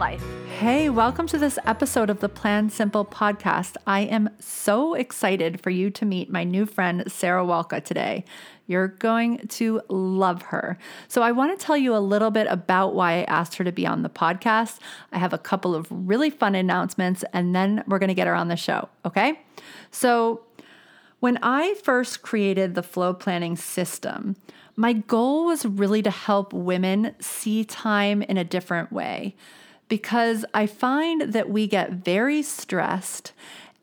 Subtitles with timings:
[0.00, 0.24] life.
[0.58, 3.76] Hey, welcome to this episode of the Plan Simple podcast.
[3.86, 8.24] I am so excited for you to meet my new friend, Sarah Walka, today.
[8.66, 10.78] You're going to love her.
[11.08, 13.72] So, I want to tell you a little bit about why I asked her to
[13.72, 14.78] be on the podcast.
[15.12, 18.34] I have a couple of really fun announcements, and then we're going to get her
[18.34, 18.88] on the show.
[19.04, 19.38] Okay.
[19.90, 20.40] So,
[21.18, 24.36] when I first created the flow planning system,
[24.76, 29.36] my goal was really to help women see time in a different way
[29.90, 33.32] because I find that we get very stressed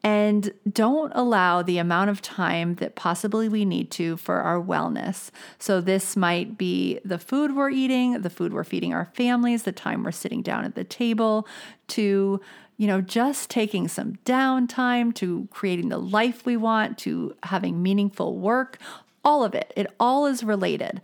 [0.03, 5.31] and don't allow the amount of time that possibly we need to for our wellness.
[5.59, 9.71] So, this might be the food we're eating, the food we're feeding our families, the
[9.73, 11.47] time we're sitting down at the table,
[11.89, 12.41] to
[12.77, 18.37] you know, just taking some downtime, to creating the life we want, to having meaningful
[18.37, 18.77] work,
[19.25, 19.73] all of it.
[19.75, 21.01] It all is related.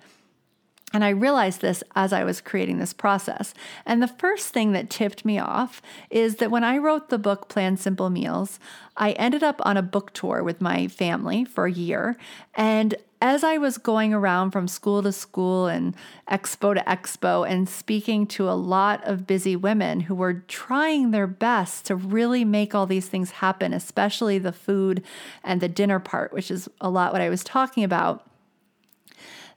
[0.93, 3.55] And I realized this as I was creating this process.
[3.83, 7.49] And the first thing that tipped me off is that when I wrote the book
[7.49, 8.59] Plan Simple Meals,
[8.95, 12.15] I ended up on a book tour with my family for a year.
[12.53, 15.95] And as I was going around from school to school and
[16.29, 21.25] expo to expo and speaking to a lot of busy women who were trying their
[21.25, 25.01] best to really make all these things happen, especially the food
[25.43, 28.27] and the dinner part, which is a lot what I was talking about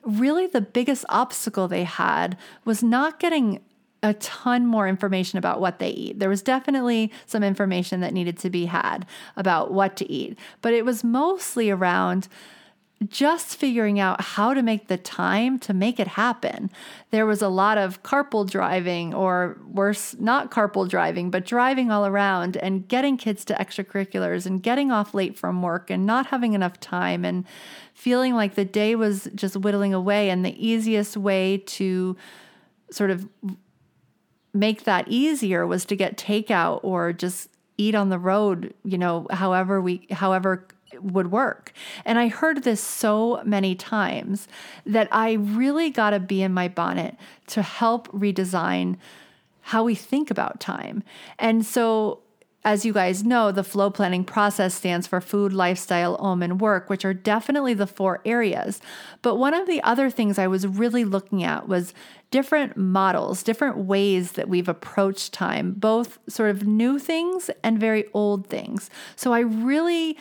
[0.07, 3.61] really the biggest obstacle they had was not getting
[4.03, 6.19] a ton more information about what they eat.
[6.19, 10.73] There was definitely some information that needed to be had about what to eat, but
[10.73, 12.29] it was mostly around
[13.09, 16.71] just figuring out how to make the time to make it happen.
[17.11, 22.07] There was a lot of carpool driving, or worse, not carpool driving, but driving all
[22.07, 26.55] around and getting kids to extracurriculars and getting off late from work and not having
[26.55, 27.45] enough time and
[27.97, 30.29] feeling like the day was just whittling away.
[30.29, 32.15] And the easiest way to
[32.91, 33.27] sort of
[34.53, 37.49] make that easier was to get takeout or just
[37.79, 40.69] eat on the road, you know, however we, however
[41.01, 41.73] would work.
[42.05, 44.47] And I heard this so many times
[44.85, 47.17] that I really got to bee in my bonnet
[47.49, 48.99] to help redesign
[49.63, 51.03] how we think about time.
[51.39, 52.21] And so
[52.67, 56.91] as you guys know, the flow planning process stands for food, lifestyle, OM, and work,
[56.91, 58.81] which are definitely the four areas.
[59.23, 61.95] But one of the other things I was really looking at was
[62.33, 68.07] different models, different ways that we've approached time, both sort of new things and very
[68.13, 68.91] old things.
[69.15, 70.19] So I really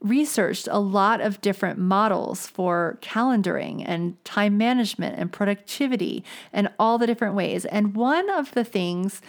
[0.00, 6.98] researched a lot of different models for calendaring and time management and productivity and all
[6.98, 7.64] the different ways.
[7.64, 9.22] And one of the things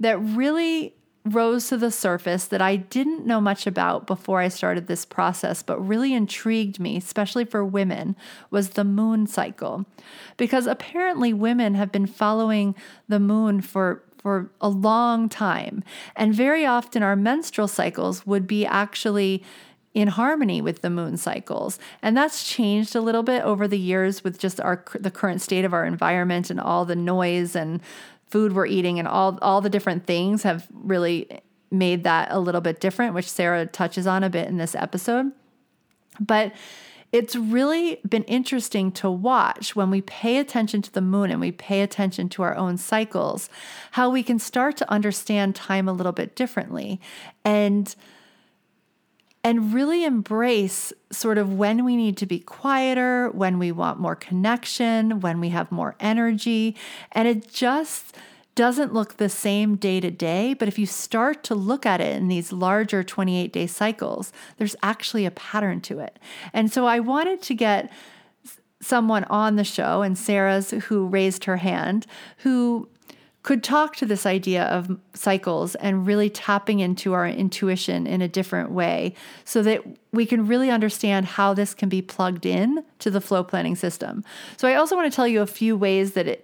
[0.00, 4.86] that really rose to the surface that I didn't know much about before I started
[4.86, 8.14] this process, but really intrigued me, especially for women,
[8.50, 9.86] was the moon cycle.
[10.36, 12.74] Because apparently women have been following
[13.08, 15.84] the moon for for a long time.
[16.16, 19.44] And very often our menstrual cycles would be actually
[19.92, 21.78] in harmony with the moon cycles.
[22.02, 25.64] And that's changed a little bit over the years with just our the current state
[25.64, 27.80] of our environment and all the noise and
[28.28, 31.40] food we're eating and all all the different things have really
[31.70, 35.32] made that a little bit different, which Sarah touches on a bit in this episode.
[36.20, 36.52] But
[37.12, 41.52] it's really been interesting to watch when we pay attention to the moon and we
[41.52, 43.48] pay attention to our own cycles,
[43.92, 47.00] how we can start to understand time a little bit differently.
[47.44, 47.94] And
[49.44, 54.16] and really embrace sort of when we need to be quieter, when we want more
[54.16, 56.74] connection, when we have more energy.
[57.12, 58.16] And it just
[58.54, 62.16] doesn't look the same day to day, but if you start to look at it
[62.16, 66.18] in these larger 28 day cycles, there's actually a pattern to it.
[66.52, 67.92] And so I wanted to get
[68.80, 72.06] someone on the show, and Sarah's who raised her hand,
[72.38, 72.88] who
[73.44, 78.26] could talk to this idea of cycles and really tapping into our intuition in a
[78.26, 79.14] different way
[79.44, 79.82] so that
[80.12, 84.24] we can really understand how this can be plugged in to the flow planning system.
[84.56, 86.43] So I also want to tell you a few ways that it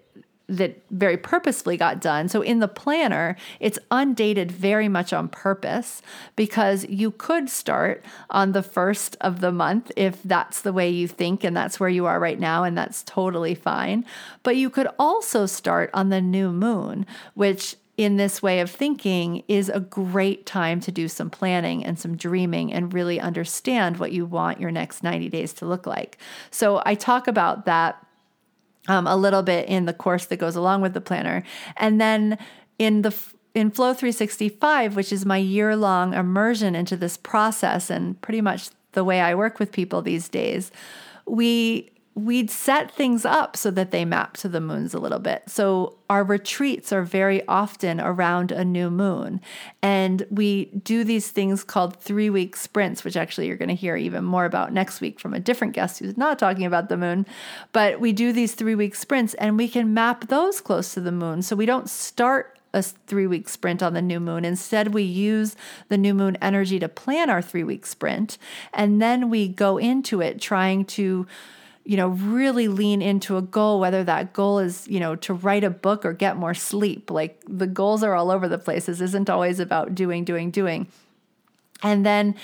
[0.50, 2.29] that very purposefully got done.
[2.29, 6.02] So in the planner, it's undated very much on purpose
[6.35, 11.06] because you could start on the first of the month if that's the way you
[11.06, 14.05] think and that's where you are right now, and that's totally fine.
[14.43, 19.44] But you could also start on the new moon, which in this way of thinking
[19.46, 24.11] is a great time to do some planning and some dreaming and really understand what
[24.11, 26.17] you want your next 90 days to look like.
[26.50, 28.05] So I talk about that
[28.91, 31.45] um, a little bit in the course that goes along with the planner.
[31.77, 32.37] And then
[32.79, 33.17] in the
[33.55, 38.71] in Flow 365, which is my year long immersion into this process and pretty much
[38.93, 40.71] the way I work with people these days,
[41.27, 41.91] we
[42.25, 45.44] we'd set things up so that they map to the moons a little bit.
[45.46, 49.40] So our retreats are very often around a new moon.
[49.82, 53.96] And we do these things called three week sprints, which actually you're going to hear
[53.96, 57.26] even more about next week from a different guest who's not talking about the moon.
[57.72, 61.12] But we do these three week sprints and we can map those close to the
[61.12, 61.43] moon.
[61.43, 64.44] So we don't start a three week sprint on the new moon.
[64.44, 65.56] Instead, we use
[65.88, 68.38] the new moon energy to plan our three week sprint.
[68.72, 71.26] And then we go into it trying to
[71.91, 75.65] you know, really lean into a goal, whether that goal is, you know, to write
[75.65, 77.11] a book or get more sleep.
[77.11, 78.87] Like the goals are all over the place.
[78.87, 80.87] This isn't always about doing, doing, doing.
[81.83, 82.37] And then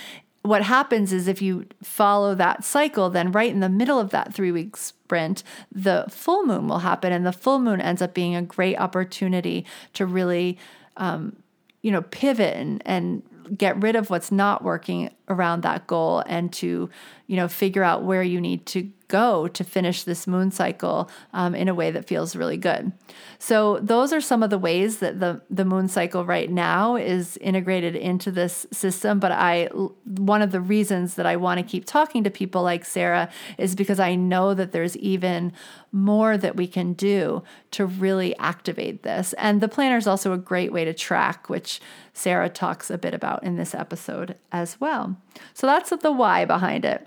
[0.43, 4.35] what happens is if you follow that cycle, then right in the middle of that
[4.35, 7.13] three week sprint, the full moon will happen.
[7.13, 10.59] And the full moon ends up being a great opportunity to really,
[10.97, 11.37] um,
[11.83, 13.23] you know, pivot and, and
[13.57, 16.89] get rid of what's not working around that goal and to,
[17.27, 21.55] you know, figure out where you need to go to finish this moon cycle um,
[21.55, 22.93] in a way that feels really good.
[23.39, 27.37] So those are some of the ways that the the moon cycle right now is
[27.39, 29.21] integrated into this system.
[29.21, 29.67] But I
[30.05, 33.75] one of the reasons that I want to keep talking to people like Sarah is
[33.75, 35.53] because I know that there's even
[35.93, 37.43] more that we can do
[37.73, 39.35] to really activate this.
[39.35, 41.81] And the planner is also a great way to track, which
[42.13, 45.16] Sarah talks a bit about in this episode as well.
[45.55, 47.07] So that's the why behind it.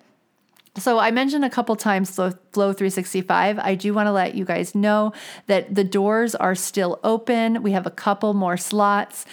[0.78, 3.60] So I mentioned a couple times Flow, 365.
[3.60, 5.14] I do want to let you guys know
[5.48, 7.64] that the doors are still open.
[7.64, 9.26] We have a couple more slots.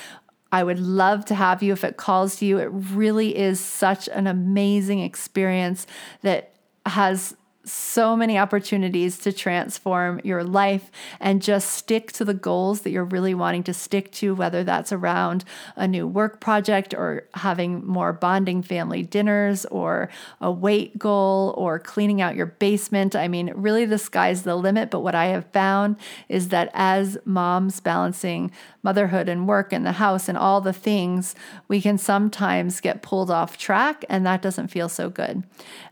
[0.50, 2.58] I would love to have you if it calls to you.
[2.58, 5.86] It really is such an amazing experience
[6.22, 6.54] that
[6.86, 10.90] has so many opportunities to transform your life
[11.20, 14.92] and just stick to the goals that you're really wanting to stick to, whether that's
[14.92, 20.08] around a new work project or having more bonding family dinners or
[20.40, 23.16] a weight goal or cleaning out your basement.
[23.16, 24.90] I mean, really, the sky's the limit.
[24.90, 25.96] But what I have found
[26.28, 28.52] is that as moms balancing
[28.82, 31.34] motherhood and work and the house and all the things,
[31.66, 35.42] we can sometimes get pulled off track, and that doesn't feel so good.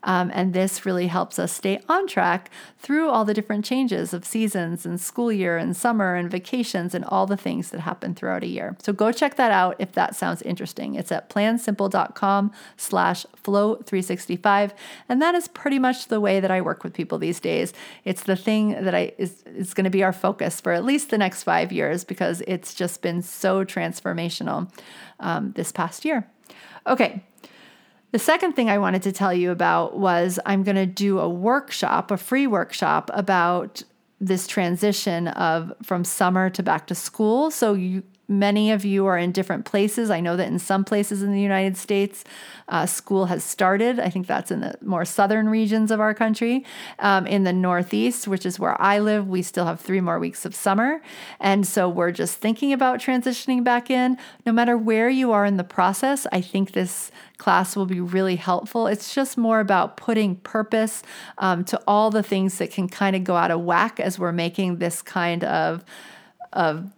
[0.04, 4.22] Um, and this really helps us stay on track through all the different changes of
[4.22, 8.42] seasons and school year and summer and vacations and all the things that happen throughout
[8.42, 8.76] a year.
[8.82, 10.94] So go check that out if that sounds interesting.
[10.94, 14.72] It's at plansimple.com slash flow365.
[15.08, 17.72] And that is pretty much the way that I work with people these days.
[18.04, 21.08] It's the thing that I is, is going to be our focus for at least
[21.08, 24.70] the next five years because it's just been so transformational
[25.18, 26.28] um, this past year.
[26.86, 27.24] Okay,
[28.14, 31.28] the second thing I wanted to tell you about was I'm going to do a
[31.28, 33.82] workshop, a free workshop about
[34.20, 37.50] this transition of from summer to back to school.
[37.50, 40.10] So you Many of you are in different places.
[40.10, 42.24] I know that in some places in the United States,
[42.68, 44.00] uh, school has started.
[44.00, 46.64] I think that's in the more southern regions of our country.
[46.98, 50.46] Um, in the Northeast, which is where I live, we still have three more weeks
[50.46, 51.02] of summer.
[51.38, 54.16] And so we're just thinking about transitioning back in.
[54.46, 58.36] No matter where you are in the process, I think this class will be really
[58.36, 58.86] helpful.
[58.86, 61.02] It's just more about putting purpose
[61.36, 64.32] um, to all the things that can kind of go out of whack as we're
[64.32, 65.84] making this kind of
[66.52, 66.88] of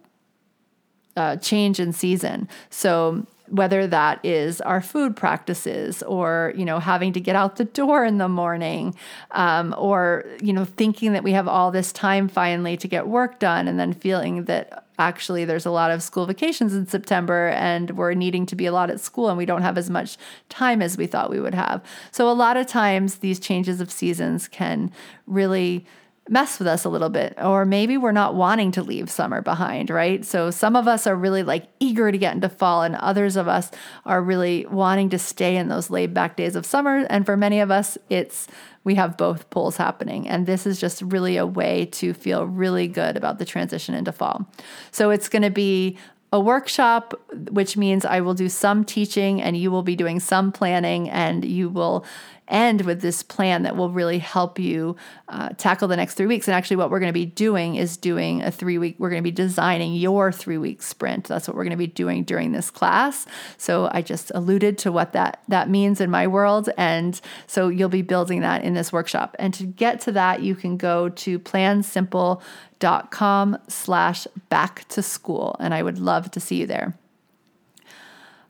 [1.17, 2.49] uh, change in season.
[2.71, 7.65] So whether that is our food practices or you know having to get out the
[7.65, 8.95] door in the morning
[9.33, 13.39] um, or you know thinking that we have all this time finally to get work
[13.39, 17.91] done and then feeling that actually there's a lot of school vacations in september and
[17.93, 20.17] we're needing to be a lot at school and we don't have as much
[20.49, 23.91] time as we thought we would have so a lot of times these changes of
[23.91, 24.91] seasons can
[25.27, 25.87] really
[26.29, 29.91] mess with us a little bit or maybe we're not wanting to leave summer behind
[29.91, 30.25] right?
[30.25, 33.49] So some of us are really like eager to get into fall and others of
[33.49, 33.71] us
[34.05, 37.07] are really wanting to stay in those laid back days of summer.
[37.09, 38.49] And for many of us it's
[38.87, 40.29] we have both poles happening.
[40.29, 44.13] And this is just really a way to feel really good about the transition into
[44.13, 44.49] fall.
[44.93, 45.99] So it's going to be
[46.33, 50.53] a workshop, which means I will do some teaching and you will be doing some
[50.53, 52.05] planning and you will
[52.49, 54.97] end with this plan that will really help you
[55.29, 56.49] uh, tackle the next three weeks.
[56.49, 59.23] And actually, what we're going to be doing is doing a three week, we're going
[59.23, 61.25] to be designing your three week sprint.
[61.25, 63.27] That's what we're going to be doing during this class.
[63.57, 66.69] So I just alluded to what that, that means in my world.
[66.77, 69.37] And so you'll be building that in this workshop.
[69.39, 75.57] And to get to that, you can go to plansimple.com slash back to school.
[75.59, 76.99] And I would love to see you there.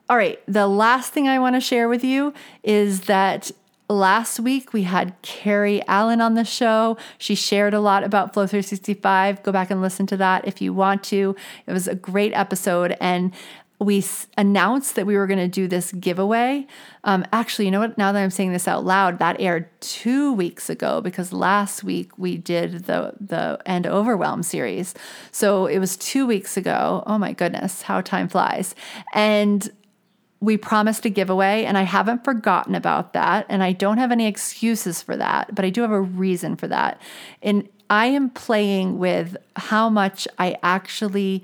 [0.09, 3.51] All right, the last thing I want to share with you is that
[3.89, 6.97] last week we had Carrie Allen on the show.
[7.17, 9.43] She shared a lot about Flow 365.
[9.43, 11.35] Go back and listen to that if you want to.
[11.65, 12.95] It was a great episode.
[12.99, 13.33] And
[13.79, 14.03] we
[14.37, 16.65] announced that we were going to do this giveaway.
[17.03, 17.95] Um, actually, you know what?
[17.97, 22.17] Now that I'm saying this out loud, that aired two weeks ago because last week
[22.17, 24.95] we did the the End Overwhelm series.
[25.31, 27.03] So it was two weeks ago.
[27.05, 28.73] Oh my goodness, how time flies!
[29.13, 29.69] And
[30.39, 33.45] we promised a giveaway, and I haven't forgotten about that.
[33.49, 36.67] And I don't have any excuses for that, but I do have a reason for
[36.67, 37.01] that.
[37.41, 41.43] And I am playing with how much I actually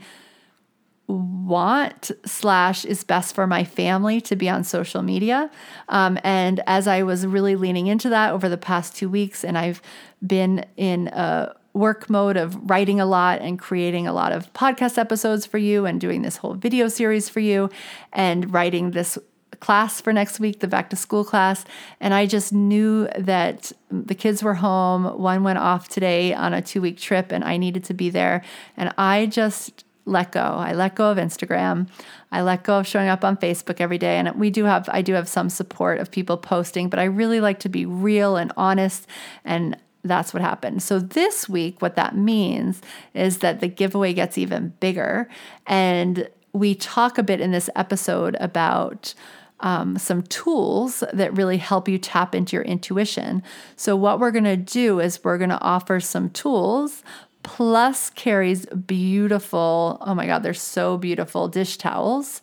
[1.07, 5.51] want slash is best for my family to be on social media
[5.89, 9.57] um, and as i was really leaning into that over the past two weeks and
[9.57, 9.81] i've
[10.25, 14.97] been in a work mode of writing a lot and creating a lot of podcast
[14.97, 17.69] episodes for you and doing this whole video series for you
[18.11, 19.17] and writing this
[19.59, 21.63] class for next week, the back to school class.
[21.99, 25.05] And I just knew that the kids were home.
[25.19, 28.43] One went off today on a two week trip and I needed to be there.
[28.77, 30.41] And I just let go.
[30.41, 31.87] I let go of Instagram.
[32.31, 34.17] I let go of showing up on Facebook every day.
[34.17, 37.39] And we do have, I do have some support of people posting, but I really
[37.39, 39.07] like to be real and honest
[39.45, 40.83] and that's what happened.
[40.83, 42.81] So this week, what that means
[43.13, 45.29] is that the giveaway gets even bigger.
[45.65, 49.13] And we talk a bit in this episode about
[49.61, 53.41] um, some tools that really help you tap into your intuition.
[53.77, 57.01] So, what we're going to do is we're going to offer some tools
[57.43, 62.41] plus Carrie's beautiful, oh my God, they're so beautiful dish towels.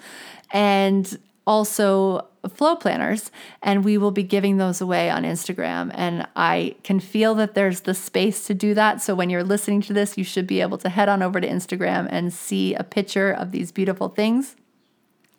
[0.52, 1.18] And
[1.50, 5.90] also flow planners and we will be giving those away on Instagram.
[5.94, 9.02] And I can feel that there's the space to do that.
[9.02, 11.48] So when you're listening to this you should be able to head on over to
[11.48, 14.54] Instagram and see a picture of these beautiful things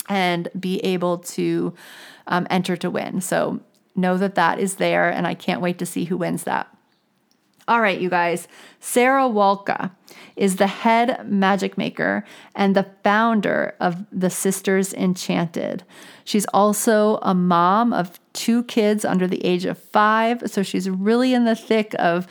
[0.10, 1.74] and be able to
[2.28, 3.22] um, enter to win.
[3.22, 3.62] So
[3.96, 6.68] know that that is there and I can't wait to see who wins that
[7.72, 8.50] all right, you guys.
[8.82, 9.92] Sarah Walka
[10.36, 15.86] is the head magic maker and the founder of the Sisters Enchanted.
[16.26, 20.44] She's also a mom of two kids under the age of five.
[20.48, 22.28] So she's really in the thick of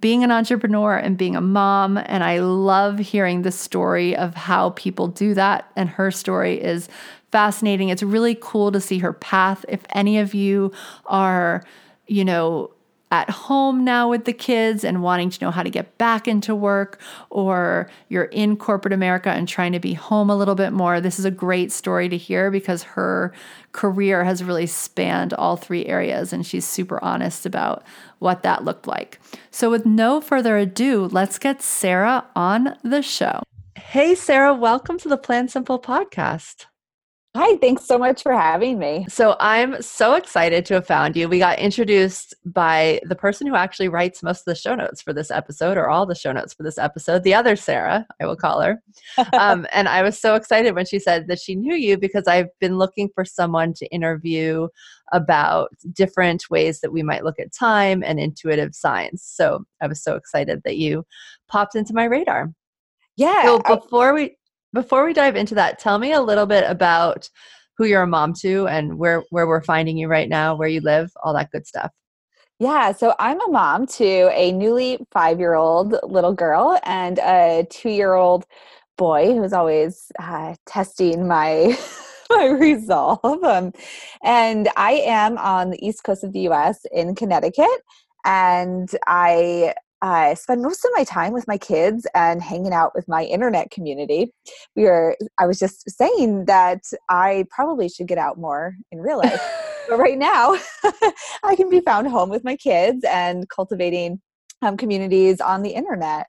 [0.00, 1.96] being an entrepreneur and being a mom.
[1.96, 5.70] And I love hearing the story of how people do that.
[5.76, 6.88] And her story is
[7.30, 7.90] fascinating.
[7.90, 9.64] It's really cool to see her path.
[9.68, 10.72] If any of you
[11.06, 11.62] are,
[12.08, 12.72] you know,
[13.12, 16.54] at home now with the kids and wanting to know how to get back into
[16.54, 20.98] work, or you're in corporate America and trying to be home a little bit more,
[20.98, 23.32] this is a great story to hear because her
[23.72, 27.84] career has really spanned all three areas and she's super honest about
[28.18, 29.20] what that looked like.
[29.50, 33.42] So, with no further ado, let's get Sarah on the show.
[33.76, 36.64] Hey, Sarah, welcome to the Plan Simple podcast.
[37.34, 39.06] Hi, thanks so much for having me.
[39.08, 41.30] So I'm so excited to have found you.
[41.30, 45.14] We got introduced by the person who actually writes most of the show notes for
[45.14, 48.36] this episode, or all the show notes for this episode, the other Sarah, I will
[48.36, 48.82] call her.
[49.32, 52.50] um, and I was so excited when she said that she knew you because I've
[52.60, 54.68] been looking for someone to interview
[55.12, 59.22] about different ways that we might look at time and intuitive science.
[59.24, 61.06] So I was so excited that you
[61.48, 62.52] popped into my radar.
[63.16, 63.42] Yeah.
[63.42, 64.36] So before we
[64.72, 67.28] before we dive into that, tell me a little bit about
[67.76, 70.80] who you're a mom to and where where we're finding you right now, where you
[70.80, 71.90] live, all that good stuff.
[72.58, 77.66] Yeah, so I'm a mom to a newly five year old little girl and a
[77.70, 78.44] two year old
[78.96, 81.76] boy who's always uh, testing my
[82.30, 83.42] my resolve.
[83.42, 83.72] Um,
[84.22, 86.86] and I am on the east coast of the U.S.
[86.92, 87.80] in Connecticut,
[88.24, 93.06] and I I spend most of my time with my kids and hanging out with
[93.06, 94.32] my internet community.
[94.74, 99.18] We were, I was just saying that I probably should get out more in real
[99.18, 99.40] life.
[99.88, 100.56] but right now,
[101.44, 104.20] I can be found home with my kids and cultivating
[104.60, 106.26] um, communities on the internet.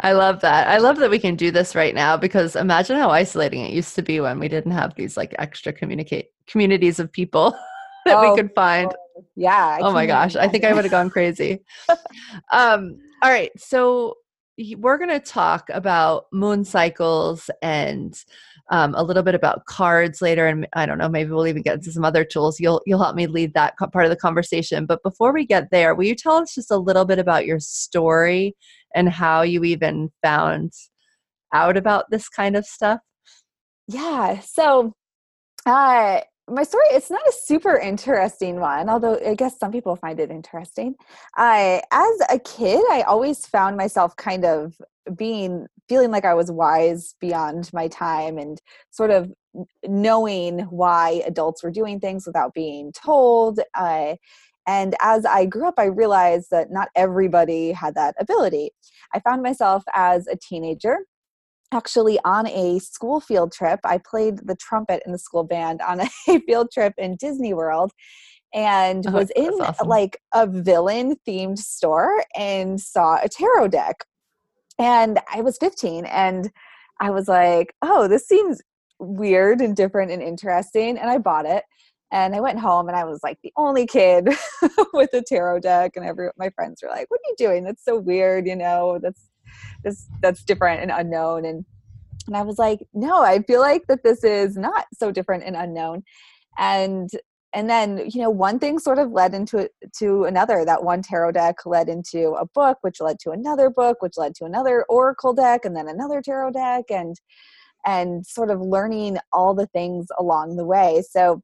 [0.00, 0.66] I love that.
[0.66, 3.94] I love that we can do this right now because imagine how isolating it used
[3.96, 7.50] to be when we didn't have these like extra communicate communities of people
[8.06, 8.92] that oh, we could find.
[9.36, 9.78] Yeah.
[9.78, 10.36] I oh my gosh.
[10.36, 11.60] I think I would have gone crazy.
[12.52, 13.50] um, all right.
[13.58, 14.16] So
[14.78, 18.16] we're going to talk about moon cycles and
[18.70, 21.74] um, a little bit about cards later, and I don't know, maybe we'll even get
[21.74, 22.58] into some other tools.
[22.60, 24.86] You'll you'll help me lead that part of the conversation.
[24.86, 27.60] But before we get there, will you tell us just a little bit about your
[27.60, 28.56] story
[28.94, 30.72] and how you even found
[31.52, 33.00] out about this kind of stuff?
[33.86, 34.40] Yeah.
[34.40, 34.94] So,
[35.66, 40.20] uh, my story it's not a super interesting one although i guess some people find
[40.20, 40.94] it interesting.
[41.36, 44.74] I as a kid i always found myself kind of
[45.16, 48.60] being feeling like i was wise beyond my time and
[48.90, 49.32] sort of
[49.86, 54.14] knowing why adults were doing things without being told uh,
[54.66, 58.70] and as i grew up i realized that not everybody had that ability.
[59.14, 60.98] I found myself as a teenager
[61.74, 63.80] actually on a school field trip.
[63.84, 66.08] I played the trumpet in the school band on a
[66.46, 67.92] field trip in Disney World
[68.54, 69.88] and oh, was in awesome.
[69.88, 74.04] like a villain themed store and saw a tarot deck.
[74.78, 76.50] And I was 15 and
[77.00, 78.60] I was like, oh, this seems
[78.98, 80.96] weird and different and interesting.
[80.96, 81.64] And I bought it.
[82.12, 84.28] And I went home and I was like the only kid
[84.92, 85.92] with a tarot deck.
[85.96, 87.64] And every my friends were like, What are you doing?
[87.64, 89.28] That's so weird, you know, that's
[89.84, 91.44] this that's different and unknown.
[91.44, 91.64] And
[92.26, 95.56] and I was like, no, I feel like that this is not so different and
[95.56, 96.02] unknown.
[96.58, 97.10] And
[97.52, 100.64] and then you know one thing sort of led into to another.
[100.64, 104.34] That one tarot deck led into a book which led to another book which led
[104.36, 107.20] to another oracle deck and then another tarot deck and
[107.86, 111.02] and sort of learning all the things along the way.
[111.08, 111.42] So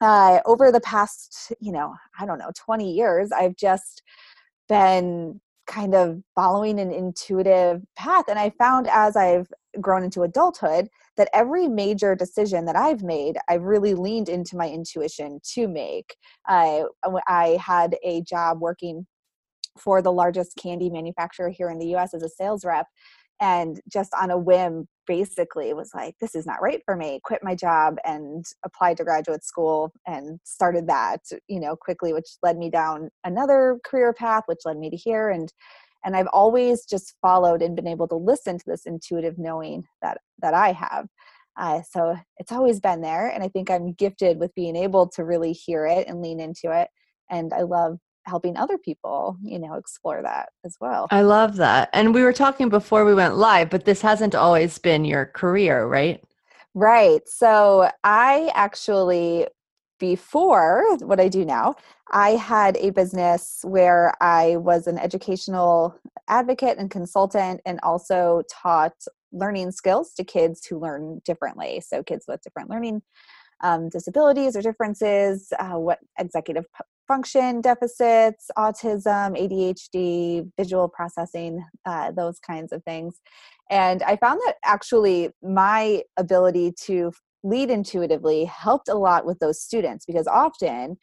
[0.00, 4.02] uh, over the past you know i don't know 20 years i've just
[4.68, 8.24] been kind of following an intuitive path.
[8.28, 9.46] And I found as I've
[9.80, 14.68] grown into adulthood that every major decision that I've made, I've really leaned into my
[14.68, 16.16] intuition to make.
[16.46, 16.84] I,
[17.28, 19.06] I had a job working
[19.78, 22.86] for the largest candy manufacturer here in the US as a sales rep.
[23.40, 27.20] And just on a whim, basically was like, this is not right for me.
[27.24, 32.28] Quit my job and applied to graduate school and started that, you know, quickly, which
[32.44, 35.30] led me down another career path, which led me to here.
[35.30, 35.52] And
[36.04, 40.18] and I've always just followed and been able to listen to this intuitive knowing that
[40.40, 41.08] that I have.
[41.58, 45.24] Uh, so it's always been there, and I think I'm gifted with being able to
[45.24, 46.88] really hear it and lean into it.
[47.30, 51.88] And I love helping other people you know explore that as well i love that
[51.92, 55.86] and we were talking before we went live but this hasn't always been your career
[55.86, 56.22] right
[56.74, 59.46] right so i actually
[60.00, 61.76] before what I do now,
[62.10, 65.94] I had a business where I was an educational
[66.26, 68.94] advocate and consultant and also taught
[69.30, 71.80] learning skills to kids who learn differently.
[71.86, 73.02] So, kids with different learning
[73.62, 76.64] um, disabilities or differences, uh, what executive
[77.10, 83.20] function deficits, autism, ADHD, visual processing, uh, those kinds of things.
[83.68, 87.10] And I found that actually my ability to
[87.42, 90.98] lead intuitively helped a lot with those students because often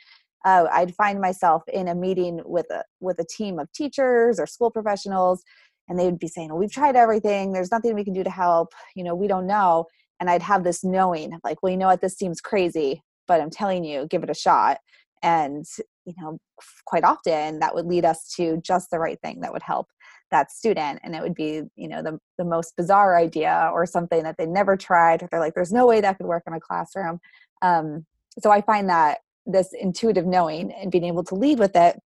[0.45, 4.45] uh, I'd find myself in a meeting with a with a team of teachers or
[4.45, 5.43] school professionals,
[5.89, 7.51] and they would be saying, well, "We've tried everything.
[7.51, 8.69] There's nothing we can do to help.
[8.95, 9.87] You know, we don't know."
[10.21, 11.99] And I'd have this knowing, like, "Well, you know what?
[11.99, 14.77] This seems crazy, but I'm telling you, give it a shot."
[15.23, 15.65] And
[16.05, 16.39] you know
[16.85, 19.87] quite often that would lead us to just the right thing that would help
[20.31, 24.23] that student and it would be you know the, the most bizarre idea or something
[24.23, 26.59] that they never tried or they're like there's no way that could work in a
[26.59, 27.19] classroom.
[27.61, 28.05] Um,
[28.39, 31.99] so i find that this intuitive knowing and being able to lead with it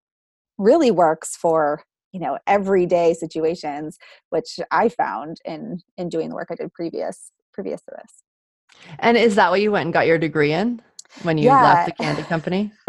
[0.57, 3.97] really works for you know everyday situations
[4.29, 8.23] which i found in in doing the work i did previous previous to this.
[8.99, 10.81] And is that what you went and got your degree in
[11.23, 11.61] when you yeah.
[11.61, 12.71] left the candy company?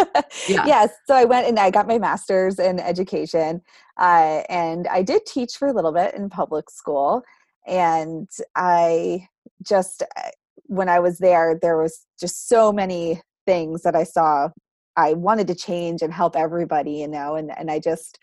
[0.48, 0.66] yeah.
[0.66, 0.90] Yes.
[1.06, 3.62] So I went and I got my master's in education.
[3.98, 7.22] Uh, and I did teach for a little bit in public school.
[7.66, 9.28] And I
[9.62, 10.30] just, uh,
[10.64, 14.48] when I was there, there was just so many things that I saw
[14.96, 18.18] I wanted to change and help everybody, you know, and, and I just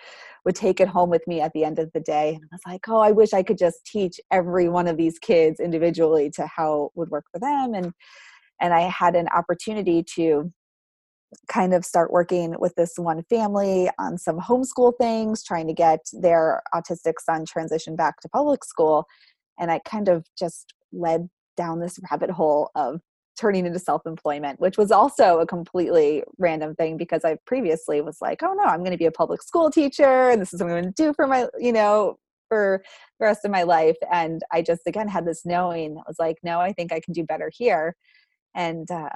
[0.46, 2.36] would take it home with me at the end of the day.
[2.36, 5.20] And I was like, oh, I wish I could just teach every one of these
[5.20, 7.74] kids individually to how it would work for them.
[7.74, 7.92] And
[8.60, 10.52] and I had an opportunity to
[11.48, 16.00] kind of start working with this one family on some homeschool things, trying to get
[16.14, 19.06] their autistic son transitioned back to public school.
[19.60, 23.02] And I kind of just led down this rabbit hole of
[23.40, 28.44] turning into self-employment which was also a completely random thing because i previously was like
[28.44, 30.82] oh no i'm going to be a public school teacher and this is what i'm
[30.82, 32.18] going to do for my you know
[32.50, 32.84] for
[33.18, 36.38] the rest of my life and i just again had this knowing i was like
[36.44, 37.96] no i think i can do better here
[38.56, 39.10] and uh,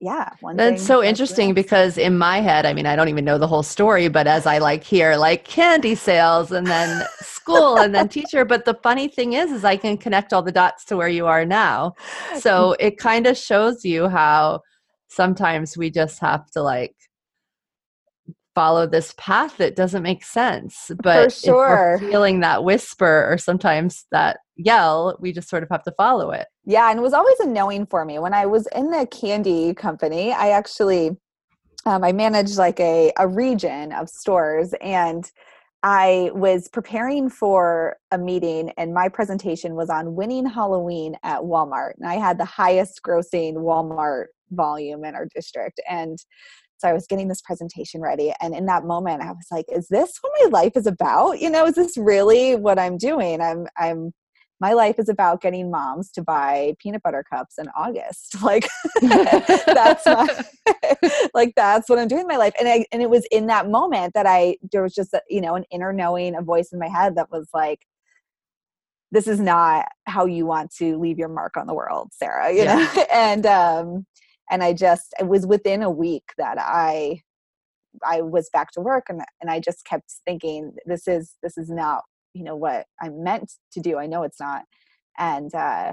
[0.00, 3.46] yeah that's so interesting because in my head i mean i don't even know the
[3.46, 8.08] whole story but as i like hear like candy sales and then school and then
[8.08, 11.08] teacher but the funny thing is is i can connect all the dots to where
[11.08, 11.92] you are now
[12.38, 14.60] so it kind of shows you how
[15.08, 16.94] sometimes we just have to like
[18.54, 21.96] follow this path that doesn't make sense but For sure.
[22.00, 26.46] feeling that whisper or sometimes that yell we just sort of have to follow it
[26.64, 29.74] yeah and it was always a knowing for me when i was in the candy
[29.74, 31.10] company i actually
[31.86, 35.32] um, i managed like a, a region of stores and
[35.82, 41.92] i was preparing for a meeting and my presentation was on winning halloween at walmart
[41.98, 46.18] and i had the highest grossing walmart volume in our district and
[46.80, 48.32] so I was getting this presentation ready.
[48.40, 51.38] And in that moment, I was like, is this what my life is about?
[51.38, 53.42] You know, is this really what I'm doing?
[53.42, 54.12] I'm, I'm,
[54.60, 58.36] my life is about getting moms to buy peanut butter cups in August.
[58.42, 58.68] Like
[59.02, 60.44] that's my,
[61.34, 62.54] like that's what I'm doing in my life.
[62.58, 65.40] And I, and it was in that moment that I there was just a, you
[65.40, 67.80] know an inner knowing, a voice in my head that was like,
[69.12, 72.50] this is not how you want to leave your mark on the world, Sarah.
[72.50, 72.76] You yeah.
[72.76, 74.06] know, and um,
[74.50, 77.22] and i just it was within a week that i
[78.04, 81.70] i was back to work and, and i just kept thinking this is this is
[81.70, 82.02] not
[82.34, 84.64] you know what i'm meant to do i know it's not
[85.18, 85.92] and uh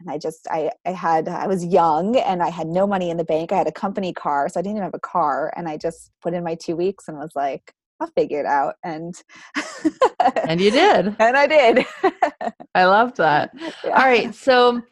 [0.00, 3.16] and i just i i had i was young and i had no money in
[3.16, 5.68] the bank i had a company car so i didn't even have a car and
[5.68, 8.76] i just put in my two weeks and was like I'll figure it out.
[8.82, 9.14] And
[10.48, 11.14] and you did.
[11.20, 11.86] And I did.
[12.74, 13.52] I love that.
[13.84, 13.90] Yeah.
[13.90, 14.34] All right.
[14.34, 14.82] So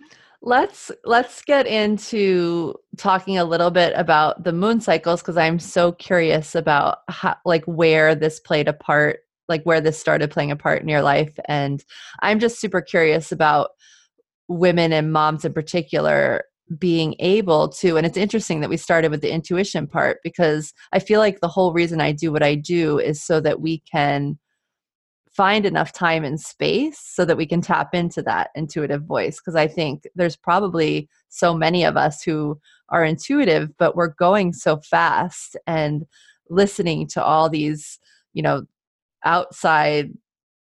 [0.41, 5.91] let's let's get into talking a little bit about the moon cycles because i'm so
[5.91, 10.57] curious about how like where this played a part like where this started playing a
[10.57, 11.85] part in your life and
[12.23, 13.71] i'm just super curious about
[14.49, 16.45] women and moms in particular
[16.79, 20.99] being able to and it's interesting that we started with the intuition part because i
[20.99, 24.39] feel like the whole reason i do what i do is so that we can
[25.39, 29.55] find enough time and space so that we can tap into that intuitive voice because
[29.55, 32.59] i think there's probably so many of us who
[32.91, 36.05] are intuitive but we're going so fast and
[36.51, 37.99] listening to all these
[38.35, 38.65] you know
[39.25, 40.13] outside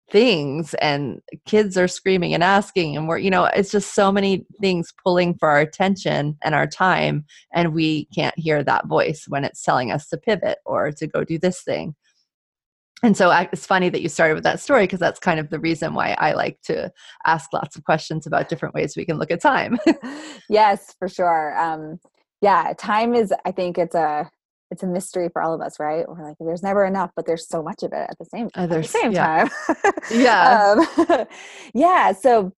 [0.10, 4.46] things and kids are screaming and asking and we're you know it's just so many
[4.62, 9.44] things pulling for our attention and our time and we can't hear that voice when
[9.44, 11.94] it's telling us to pivot or to go do this thing
[13.04, 15.60] and so it's funny that you started with that story because that's kind of the
[15.60, 16.92] reason why I like to
[17.26, 19.78] ask lots of questions about different ways we can look at time.
[20.50, 21.56] yes, for sure.
[21.60, 22.00] Um,
[22.42, 23.32] yeah, time is.
[23.46, 24.30] I think it's a
[24.72, 26.08] it's a mystery for all of us, right?
[26.08, 28.62] We're like, there's never enough, but there's so much of it at the same uh,
[28.62, 29.48] at the same yeah.
[29.48, 29.94] time.
[30.12, 30.76] yeah,
[31.10, 31.26] um,
[31.74, 32.12] yeah.
[32.12, 32.52] So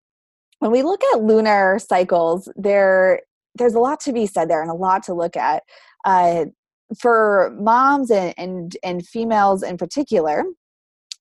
[0.59, 3.21] when we look at lunar cycles, there
[3.55, 5.63] there's a lot to be said there and a lot to look at.
[6.05, 6.45] Uh,
[6.97, 10.43] for moms and, and, and females in particular,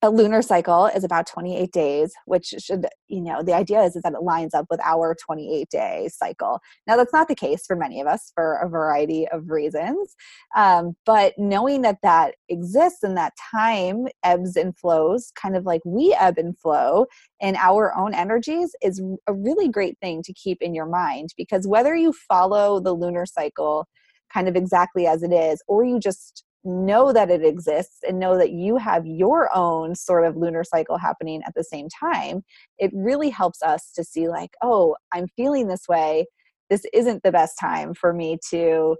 [0.02, 4.02] a lunar cycle is about 28 days which should you know the idea is, is
[4.02, 6.60] that it lines up with our 28 day cycle.
[6.86, 10.14] Now that's not the case for many of us for a variety of reasons
[10.56, 15.80] um, but knowing that that exists and that time ebbs and flows kind of like
[15.84, 17.06] we ebb and flow
[17.40, 21.66] in our own energies is a really great thing to keep in your mind because
[21.66, 23.88] whether you follow the lunar cycle
[24.32, 28.36] kind of exactly as it is, or you just know that it exists and know
[28.36, 32.42] that you have your own sort of lunar cycle happening at the same time,
[32.78, 36.26] it really helps us to see, like, oh, I'm feeling this way.
[36.70, 38.96] This isn't the best time for me to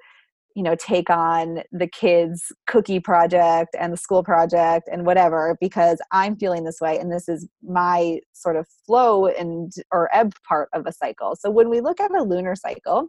[0.58, 6.00] you know take on the kids cookie project and the school project and whatever because
[6.10, 10.68] i'm feeling this way and this is my sort of flow and or ebb part
[10.72, 13.08] of a cycle so when we look at a lunar cycle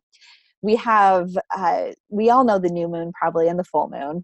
[0.61, 4.23] we have uh, we all know the new moon probably and the full moon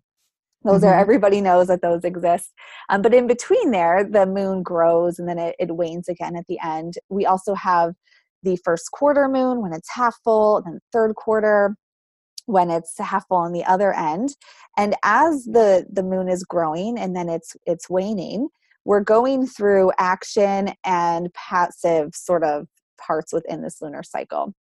[0.65, 0.87] those mm-hmm.
[0.87, 2.51] are everybody knows that those exist.
[2.89, 6.47] Um, but in between there the moon grows and then it, it wanes again at
[6.47, 6.95] the end.
[7.09, 7.93] We also have
[8.43, 11.75] the first quarter moon when it's half full then third quarter
[12.45, 14.35] when it's half full on the other end.
[14.77, 18.49] And as the the moon is growing and then it's it's waning
[18.85, 22.67] we're going through action and passive sort of
[22.99, 24.53] parts within this lunar cycle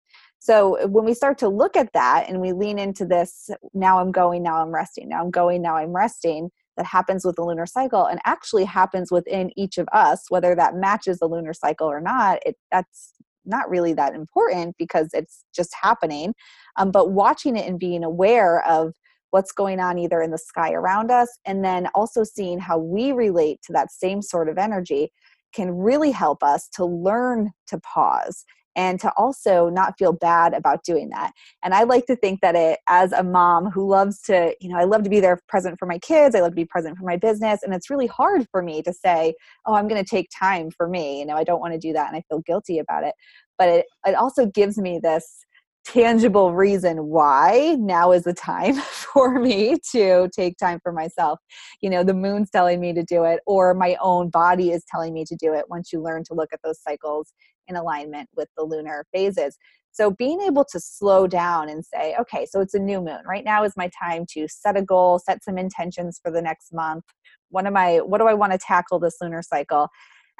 [0.44, 4.12] so when we start to look at that and we lean into this, now I'm
[4.12, 7.64] going, now I'm resting, now I'm going, now I'm resting, that happens with the lunar
[7.64, 11.98] cycle and actually happens within each of us, whether that matches the lunar cycle or
[11.98, 13.14] not, it, that's
[13.46, 16.34] not really that important because it's just happening.
[16.76, 18.92] Um, but watching it and being aware of
[19.30, 23.12] what's going on either in the sky around us and then also seeing how we
[23.12, 25.10] relate to that same sort of energy
[25.54, 28.44] can really help us to learn to pause
[28.76, 31.32] and to also not feel bad about doing that.
[31.62, 34.76] And I like to think that it, as a mom who loves to, you know,
[34.76, 37.04] I love to be there present for my kids, I love to be present for
[37.04, 37.62] my business.
[37.62, 39.34] And it's really hard for me to say,
[39.66, 41.20] oh, I'm going to take time for me.
[41.20, 43.14] You know, I don't want to do that and I feel guilty about it.
[43.58, 45.44] But it, it also gives me this
[45.84, 48.74] tangible reason why now is the time
[49.14, 51.38] for me to take time for myself.
[51.80, 55.12] You know, the moon's telling me to do it, or my own body is telling
[55.12, 57.32] me to do it once you learn to look at those cycles
[57.68, 59.58] in alignment with the lunar phases.
[59.92, 63.20] So, being able to slow down and say, okay, so it's a new moon.
[63.26, 66.72] Right now is my time to set a goal, set some intentions for the next
[66.72, 67.04] month.
[67.50, 69.88] What am I, what do I want to tackle this lunar cycle?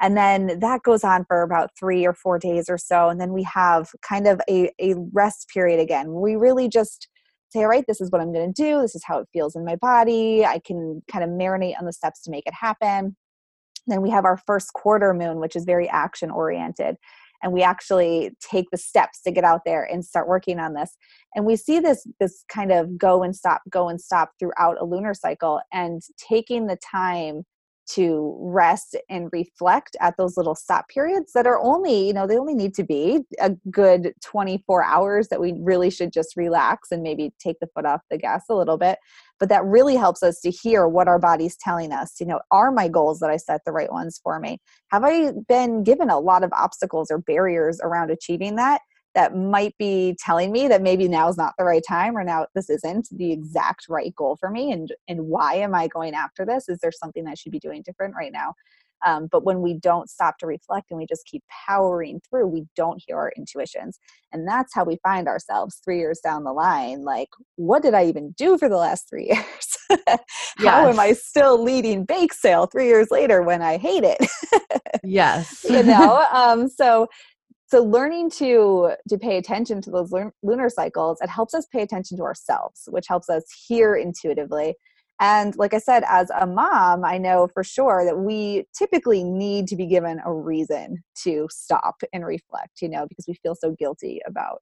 [0.01, 3.31] And then that goes on for about three or four days or so and then
[3.31, 6.13] we have kind of a, a rest period again.
[6.13, 7.07] We really just
[7.49, 8.81] say all right this is what i'm going to do.
[8.81, 10.45] This is how it feels in my body.
[10.45, 13.15] I can kind of marinate on the steps to make it happen.
[13.87, 16.97] Then we have our first quarter moon which is very action oriented
[17.45, 20.97] and we actually take the steps to get out there and start working on this.
[21.35, 24.85] And we see this this kind of go and stop go and stop throughout a
[24.85, 27.43] lunar cycle and taking the time
[27.87, 32.37] to rest and reflect at those little stop periods that are only, you know, they
[32.37, 37.03] only need to be a good 24 hours that we really should just relax and
[37.03, 38.99] maybe take the foot off the gas a little bit.
[39.39, 42.19] But that really helps us to hear what our body's telling us.
[42.19, 44.59] You know, are my goals that I set the right ones for me?
[44.91, 48.81] Have I been given a lot of obstacles or barriers around achieving that?
[49.15, 52.45] That might be telling me that maybe now is not the right time or now
[52.53, 56.45] this isn't the exact right goal for me and and why am i going after
[56.45, 56.69] this?
[56.69, 58.53] Is there something i should be doing different right now?
[59.05, 62.65] Um, but when we don't stop to reflect and we just keep powering through we
[62.75, 63.99] don't hear our intuitions.
[64.31, 68.05] And that's how we find ourselves three years down the line like what did i
[68.05, 69.77] even do for the last three years?
[70.07, 70.93] How yes.
[70.93, 74.17] am i still leading bake sale three years later when i hate it?
[75.05, 75.65] Yes.
[75.75, 76.25] You know?
[76.31, 77.07] Um, so
[77.67, 82.17] so learning to to pay attention to those lunar cycles it helps us pay attention
[82.17, 84.75] to ourselves which helps us hear intuitively.
[85.19, 89.67] And like i said as a mom i know for sure that we typically need
[89.67, 93.75] to be given a reason to stop and reflect you know because we feel so
[93.79, 94.61] guilty about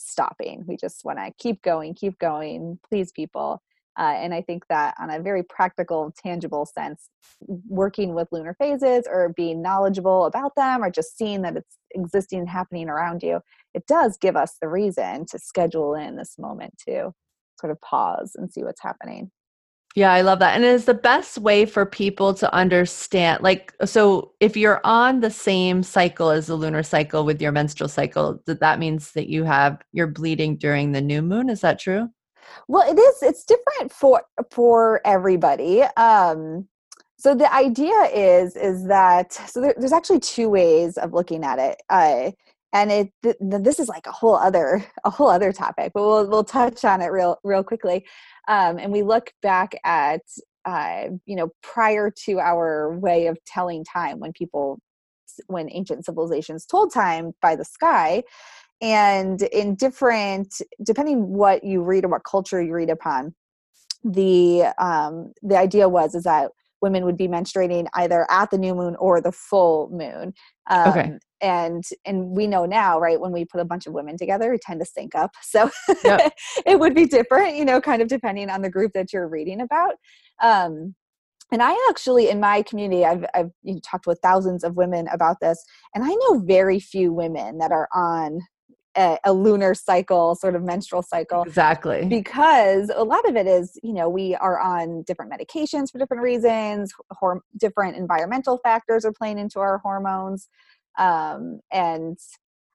[0.00, 0.64] stopping.
[0.66, 3.62] We just want to keep going keep going please people
[3.98, 9.04] uh, and I think that on a very practical, tangible sense, working with lunar phases
[9.10, 13.40] or being knowledgeable about them or just seeing that it's existing and happening around you,
[13.74, 17.12] it does give us the reason to schedule in this moment to
[17.60, 19.30] sort of pause and see what's happening.
[19.96, 20.54] Yeah, I love that.
[20.54, 23.42] And it is the best way for people to understand.
[23.42, 27.88] Like, so if you're on the same cycle as the lunar cycle with your menstrual
[27.88, 31.50] cycle, that means that you have, you're bleeding during the new moon.
[31.50, 32.08] Is that true?
[32.68, 33.22] Well, it is.
[33.22, 35.82] It's different for for everybody.
[35.96, 36.68] Um,
[37.18, 41.58] so the idea is is that so there, there's actually two ways of looking at
[41.58, 41.82] it.
[41.88, 42.30] Uh,
[42.72, 46.28] and it th- this is like a whole other a whole other topic but we'll
[46.28, 48.06] we'll touch on it real real quickly
[48.48, 50.22] um, and we look back at
[50.64, 54.78] uh, you know prior to our way of telling time when people
[55.46, 58.22] when ancient civilizations told time by the sky
[58.80, 63.34] and in different depending what you read or what culture you read upon
[64.04, 68.74] the um the idea was is that women would be menstruating either at the new
[68.74, 70.32] moon or the full moon.
[70.68, 71.12] Um, okay.
[71.40, 74.58] and and we know now right when we put a bunch of women together we
[74.58, 75.32] tend to sync up.
[75.42, 75.70] So
[76.04, 76.32] yep.
[76.66, 79.60] it would be different you know kind of depending on the group that you're reading
[79.60, 79.94] about.
[80.42, 80.94] Um
[81.52, 85.08] and I actually, in my community, I've, I've you know, talked with thousands of women
[85.12, 85.64] about this,
[85.96, 88.38] and I know very few women that are on
[88.96, 91.42] a, a, lunar cycle, sort of menstrual cycle.
[91.42, 92.06] Exactly.
[92.06, 96.22] Because a lot of it is, you know, we are on different medications for different
[96.22, 100.48] reasons, horm- different environmental factors are playing into our hormones.
[100.98, 102.18] Um, and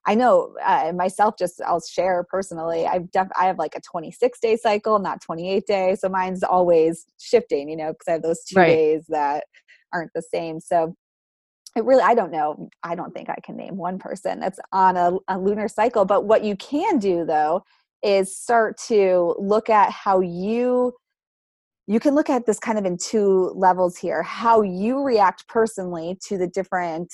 [0.06, 4.38] I know uh, myself, just I'll share personally, I've def- I have like a 26
[4.40, 5.96] day cycle, not 28 day.
[5.96, 8.68] So mine's always shifting, you know, because I have those two right.
[8.68, 9.44] days that
[9.92, 10.60] aren't the same.
[10.60, 10.94] So
[11.76, 14.96] it really i don't know i don't think i can name one person that's on
[14.96, 17.62] a, a, lunar cycle but what you can do though
[18.02, 20.92] is start to look at how you
[21.86, 26.18] you can look at this kind of in two levels here how you react personally
[26.26, 27.12] to the different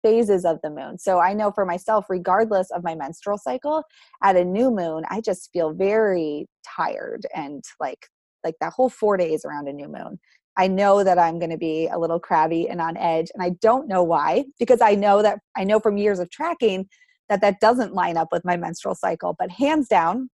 [0.00, 0.96] phases of the moon.
[0.96, 3.82] So i know for myself regardless of my menstrual cycle
[4.22, 8.06] at a new moon i just feel very tired and like
[8.44, 10.18] like that whole four days around a new moon
[10.58, 13.30] I know that I'm going to be a little crabby and on edge.
[13.32, 16.88] And I don't know why, because I know that I know from years of tracking
[17.28, 19.36] that that doesn't line up with my menstrual cycle.
[19.38, 20.30] But hands down,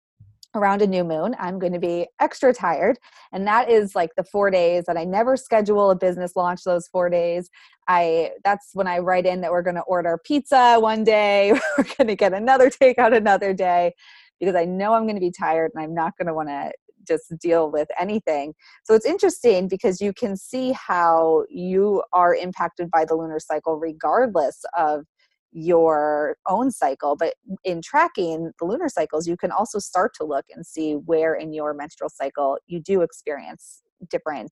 [0.54, 2.98] around a new moon, I'm going to be extra tired.
[3.32, 6.86] And that is like the four days that I never schedule a business launch those
[6.88, 7.50] four days.
[7.88, 11.84] I that's when I write in that we're going to order pizza one day, we're
[11.96, 13.94] going to get another takeout another day
[14.38, 16.72] because I know I'm going to be tired and I'm not going to want to
[17.06, 18.54] just deal with anything.
[18.84, 23.78] So it's interesting because you can see how you are impacted by the lunar cycle
[23.78, 25.04] regardless of
[25.52, 30.46] your own cycle but in tracking the lunar cycles you can also start to look
[30.54, 34.50] and see where in your menstrual cycle you do experience different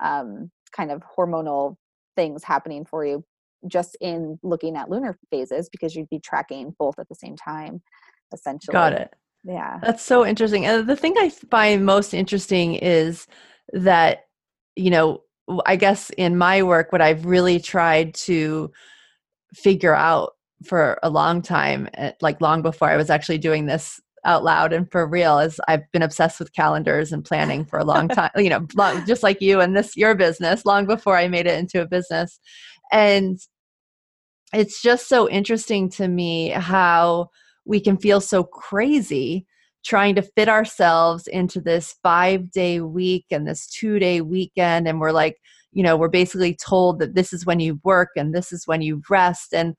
[0.00, 1.74] um, kind of hormonal
[2.14, 3.24] things happening for you
[3.66, 7.82] just in looking at lunar phases because you'd be tracking both at the same time
[8.32, 9.12] essentially got it
[9.44, 13.26] yeah that's so interesting and the thing i find most interesting is
[13.72, 14.26] that
[14.76, 15.22] you know
[15.66, 18.70] i guess in my work what i've really tried to
[19.54, 20.32] figure out
[20.64, 24.72] for a long time, eh, like long before I was actually doing this out loud
[24.72, 28.30] and for real is I've been obsessed with calendars and planning for a long time,
[28.36, 31.58] you know, long, just like you and this your business long before I made it
[31.58, 32.40] into a business.
[32.90, 33.38] And
[34.52, 37.28] it's just so interesting to me how
[37.68, 39.46] we can feel so crazy
[39.84, 44.88] trying to fit ourselves into this 5-day week and this 2-day weekend.
[44.88, 45.36] And we're like
[45.72, 48.82] you know we're basically told that this is when you work and this is when
[48.82, 49.54] you rest.
[49.54, 49.76] And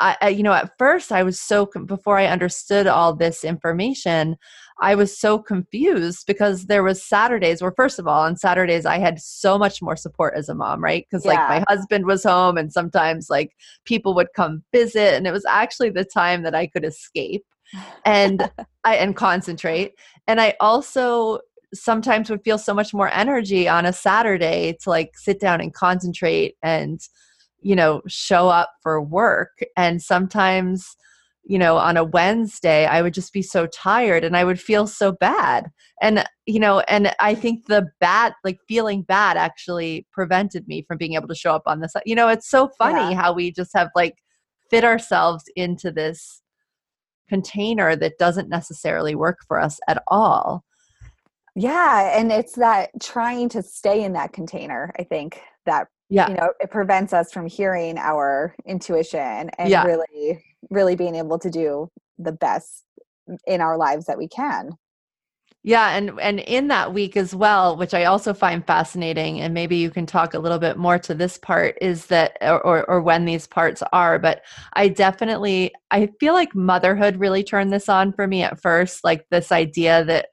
[0.00, 4.36] I, I you know at first i was so before i understood all this information
[4.80, 8.98] i was so confused because there was saturdays where first of all on saturdays i
[8.98, 11.32] had so much more support as a mom right because yeah.
[11.32, 13.52] like my husband was home and sometimes like
[13.84, 17.44] people would come visit and it was actually the time that i could escape
[18.04, 18.50] and
[18.84, 19.92] i and concentrate
[20.26, 21.38] and i also
[21.72, 25.72] sometimes would feel so much more energy on a Saturday to like sit down and
[25.72, 27.00] concentrate and
[27.62, 29.60] you know show up for work.
[29.76, 30.96] And sometimes
[31.44, 34.86] you know on a Wednesday I would just be so tired and I would feel
[34.86, 35.70] so bad.
[36.00, 40.98] And you know and I think the bad like feeling bad actually prevented me from
[40.98, 43.20] being able to show up on this you know it's so funny yeah.
[43.20, 44.16] how we just have like
[44.70, 46.42] fit ourselves into this
[47.28, 50.64] container that doesn't necessarily work for us at all.
[51.56, 56.34] Yeah and it's that trying to stay in that container i think that yeah you
[56.34, 59.84] know it prevents us from hearing our intuition and yeah.
[59.84, 62.84] really really being able to do the best
[63.46, 64.70] in our lives that we can
[65.62, 69.76] yeah and and in that week as well which i also find fascinating and maybe
[69.76, 73.00] you can talk a little bit more to this part is that or or, or
[73.00, 74.42] when these parts are but
[74.72, 79.24] i definitely i feel like motherhood really turned this on for me at first like
[79.30, 80.26] this idea that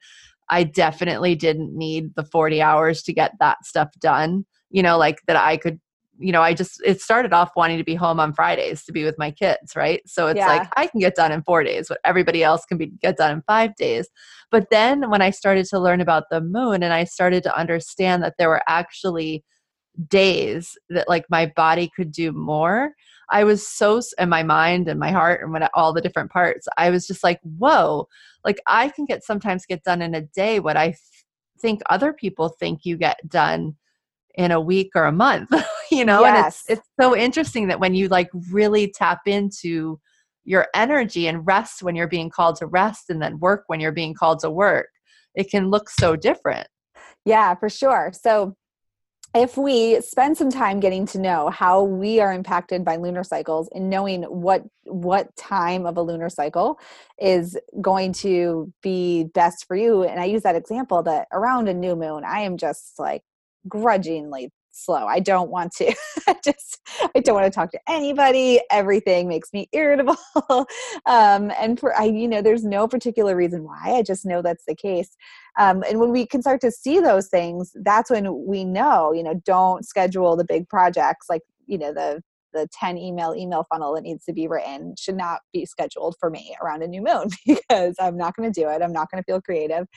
[0.50, 4.46] I definitely didn't need the 40 hours to get that stuff done.
[4.70, 5.80] You know, like that I could,
[6.20, 9.04] you know, I just, it started off wanting to be home on Fridays to be
[9.04, 10.02] with my kids, right?
[10.08, 10.48] So it's yeah.
[10.48, 13.32] like I can get done in four days, what everybody else can be get done
[13.32, 14.08] in five days.
[14.52, 18.24] But then when I started to learn about the moon and I started to understand
[18.24, 19.44] that there were actually
[20.08, 22.94] days that like my body could do more,
[23.30, 26.68] I was so in my mind and my heart and when all the different parts,
[26.78, 28.08] I was just like, whoa,
[28.46, 30.96] like I can get sometimes get done in a day what I
[31.60, 33.76] think other people think you get done
[34.38, 35.52] in a week or a month,
[35.92, 36.22] you know?
[36.22, 36.64] Yes.
[36.70, 40.00] And it's it's so interesting that when you like really tap into
[40.46, 43.92] your energy and rest when you're being called to rest and then work when you're
[43.92, 44.88] being called to work,
[45.36, 46.68] it can look so different.
[47.26, 48.14] Yeah, for sure.
[48.14, 48.56] So
[49.36, 53.70] if we spend some time getting to know how we are impacted by lunar cycles
[53.74, 56.80] and knowing what what time of a lunar cycle
[57.20, 61.74] is going to be best for you and i use that example that around a
[61.74, 63.22] new moon i am just like
[63.68, 65.06] grudgingly slow.
[65.08, 65.94] I don't want to.
[66.28, 66.80] I just
[67.16, 68.62] I don't want to talk to anybody.
[68.72, 70.18] Everything makes me irritable.
[71.06, 73.96] um, and for I, you know, there's no particular reason why.
[73.96, 75.10] I just know that's the case.
[75.60, 79.12] Um, and when we can start to see those things, that's when we know.
[79.14, 82.22] You know, don't schedule the big projects like you know the
[82.58, 86.30] the 10 email email funnel that needs to be written should not be scheduled for
[86.30, 88.82] me around a new moon because I'm not going to do it.
[88.82, 89.88] I'm not going to feel creative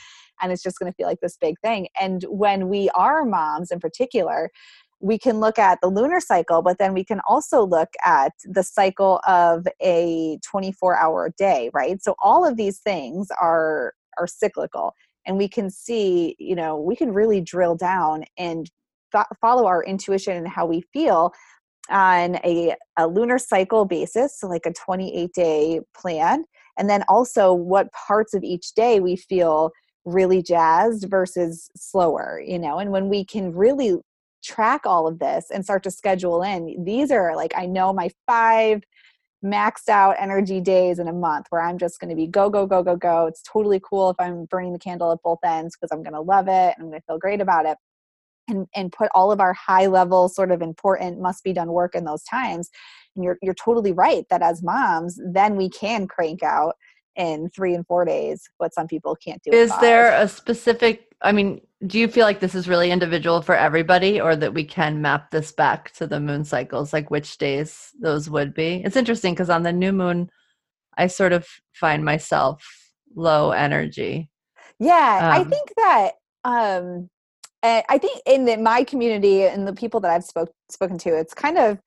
[0.40, 1.88] and it's just going to feel like this big thing.
[2.00, 4.50] And when we are moms in particular,
[5.00, 8.62] we can look at the lunar cycle, but then we can also look at the
[8.62, 12.02] cycle of a 24 hour day, right?
[12.02, 14.94] So all of these things are are cyclical
[15.26, 18.70] and we can see, you know, we can really drill down and
[19.40, 21.32] follow our intuition and how we feel
[21.90, 26.44] on a, a lunar cycle basis, so like a 28 day plan,
[26.78, 29.70] and then also what parts of each day we feel
[30.04, 33.96] really jazzed versus slower, you know, and when we can really
[34.42, 38.10] track all of this and start to schedule in, these are like, I know my
[38.26, 38.82] five
[39.44, 42.66] maxed out energy days in a month where I'm just going to be go, go,
[42.66, 43.26] go, go, go.
[43.26, 46.20] It's totally cool if I'm burning the candle at both ends because I'm going to
[46.20, 47.76] love it and I'm going to feel great about it.
[48.50, 51.94] And, and put all of our high level sort of important must be done work
[51.94, 52.68] in those times
[53.14, 56.74] and you're you're totally right that as moms then we can crank out
[57.16, 61.32] in three and four days what some people can't do is there a specific i
[61.32, 65.00] mean do you feel like this is really individual for everybody or that we can
[65.00, 68.82] map this back to the moon cycles like which days those would be?
[68.84, 70.30] It's interesting because on the new moon
[70.98, 74.30] i sort of find myself low energy.
[74.78, 76.10] Yeah um, i think that
[76.44, 77.08] um
[77.62, 81.34] i think in the, my community and the people that i've spoke, spoken to it's
[81.34, 81.78] kind of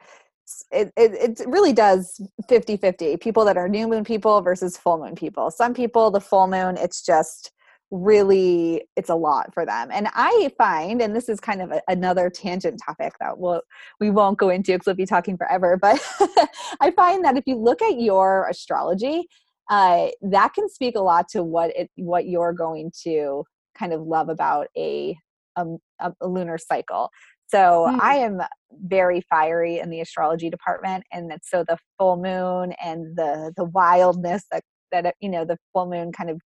[0.71, 2.19] it, it, it really does
[2.49, 5.49] 50 50 people that are new moon people versus full moon people.
[5.51, 7.51] Some people the full moon it's just
[7.91, 9.89] really it's a lot for them.
[9.91, 13.61] And i find and this is kind of a, another tangent topic that we'll,
[13.99, 15.99] we won't go into because we'll be talking forever but
[16.81, 19.27] i find that if you look at your astrology
[19.69, 23.43] uh, that can speak a lot to what it what you're going to
[23.77, 25.17] kind of love about a,
[25.55, 25.65] a,
[25.99, 27.09] a lunar cycle.
[27.47, 27.99] So mm.
[27.99, 28.41] I am
[28.71, 34.43] very fiery in the astrology department, and so the full moon and the the wildness
[34.51, 36.41] that that you know the full moon kind of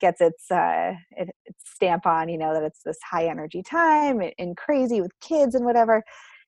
[0.00, 4.22] gets its uh it, its stamp on you know that it's this high energy time
[4.38, 6.02] and crazy with kids and whatever.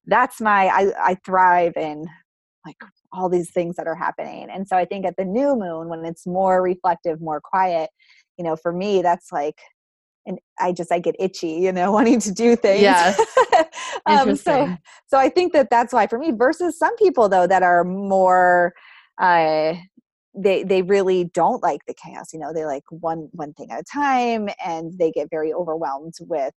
[0.07, 2.07] That's my i i thrive in
[2.67, 2.77] like
[3.13, 4.49] all these things that are happening.
[4.51, 7.91] And so i think at the new moon when it's more reflective more quiet
[8.39, 9.61] you know for me that's like
[10.27, 12.83] and I just I get itchy, you know, wanting to do things.
[12.83, 13.21] Yes.
[14.07, 14.73] um, so
[15.07, 18.73] so I think that that's why for me versus some people though that are more
[19.21, 19.75] uh
[20.35, 23.81] they they really don't like the chaos you know they like one one thing at
[23.81, 26.55] a time and they get very overwhelmed with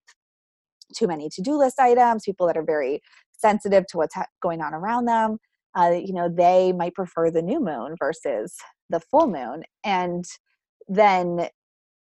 [0.96, 3.02] too many to-do list items people that are very
[3.34, 5.38] sensitive to what's ha- going on around them
[5.78, 8.56] uh, you know they might prefer the new moon versus
[8.90, 10.24] the full moon and
[10.88, 11.50] then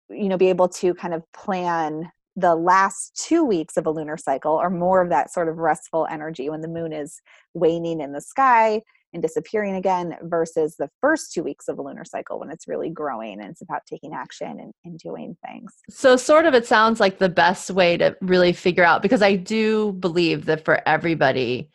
[0.10, 4.18] you know be able to kind of plan the last two weeks of a lunar
[4.18, 7.22] cycle are more of that sort of restful energy when the moon is
[7.54, 8.82] waning in the sky
[9.14, 12.90] and disappearing again versus the first two weeks of a lunar cycle when it's really
[12.90, 15.74] growing and it's about taking action and, and doing things.
[15.90, 19.36] So, sort of, it sounds like the best way to really figure out because I
[19.36, 21.72] do believe that for everybody,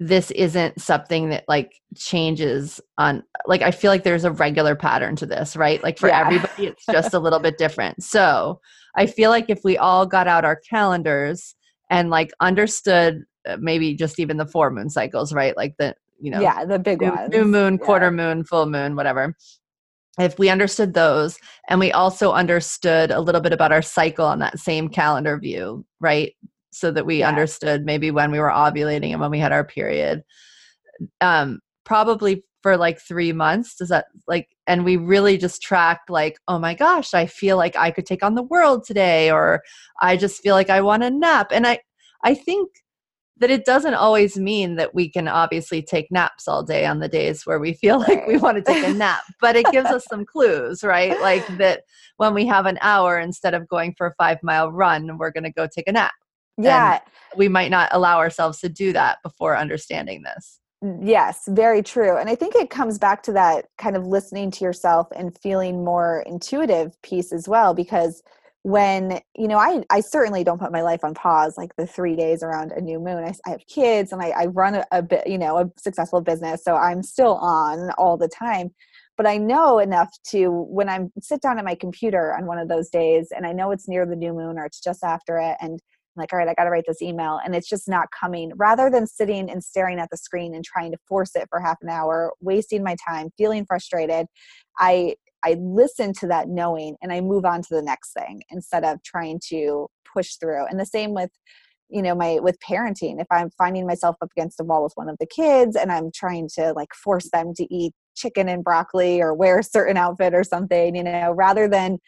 [0.00, 5.14] this isn't something that like changes on like i feel like there's a regular pattern
[5.16, 5.82] to this right?
[5.82, 6.20] Like for yeah.
[6.20, 8.02] everybody it's just a little bit different.
[8.02, 8.60] So
[8.96, 11.54] i feel like if we all got out our calendars
[11.90, 15.56] and like understood uh, maybe just even the four moon cycles right?
[15.56, 17.30] Like the you know yeah the big new, ones.
[17.30, 17.86] new moon yeah.
[17.86, 19.36] quarter moon full moon whatever.
[20.18, 21.38] If we understood those
[21.68, 25.84] and we also understood a little bit about our cycle on that same calendar view
[26.00, 26.34] right
[26.74, 27.28] so that we yeah.
[27.28, 30.22] understood maybe when we were ovulating and when we had our period
[31.20, 36.38] um probably for like 3 months does that like and we really just tracked like
[36.48, 39.62] oh my gosh i feel like i could take on the world today or
[40.00, 41.78] i just feel like i want a nap and i
[42.24, 42.70] i think
[43.38, 47.08] that it doesn't always mean that we can obviously take naps all day on the
[47.08, 50.04] days where we feel like we want to take a nap, but it gives us
[50.08, 51.20] some clues, right?
[51.20, 51.82] Like that
[52.18, 55.44] when we have an hour instead of going for a five mile run, we're going
[55.44, 56.12] to go take a nap,
[56.58, 56.92] yeah.
[56.92, 57.02] And
[57.36, 60.60] we might not allow ourselves to do that before understanding this.
[60.82, 62.16] Mm, yes, very true.
[62.16, 65.84] And I think it comes back to that kind of listening to yourself and feeling
[65.84, 68.22] more intuitive piece as well because
[68.64, 72.16] when you know I, I certainly don't put my life on pause like the three
[72.16, 75.02] days around a new moon i, I have kids and I, I run a, a
[75.02, 78.70] bit you know a successful business so i'm still on all the time
[79.18, 82.68] but i know enough to when i'm sit down at my computer on one of
[82.68, 85.58] those days and i know it's near the new moon or it's just after it
[85.60, 85.78] and
[86.16, 88.52] like, all right, I got to write this email, and it's just not coming.
[88.56, 91.78] Rather than sitting and staring at the screen and trying to force it for half
[91.82, 94.26] an hour, wasting my time, feeling frustrated,
[94.78, 98.82] I I listen to that knowing and I move on to the next thing instead
[98.82, 100.66] of trying to push through.
[100.66, 101.30] And the same with
[101.90, 105.08] you know my with parenting if i'm finding myself up against a wall with one
[105.08, 109.20] of the kids and i'm trying to like force them to eat chicken and broccoli
[109.20, 111.98] or wear a certain outfit or something you know rather than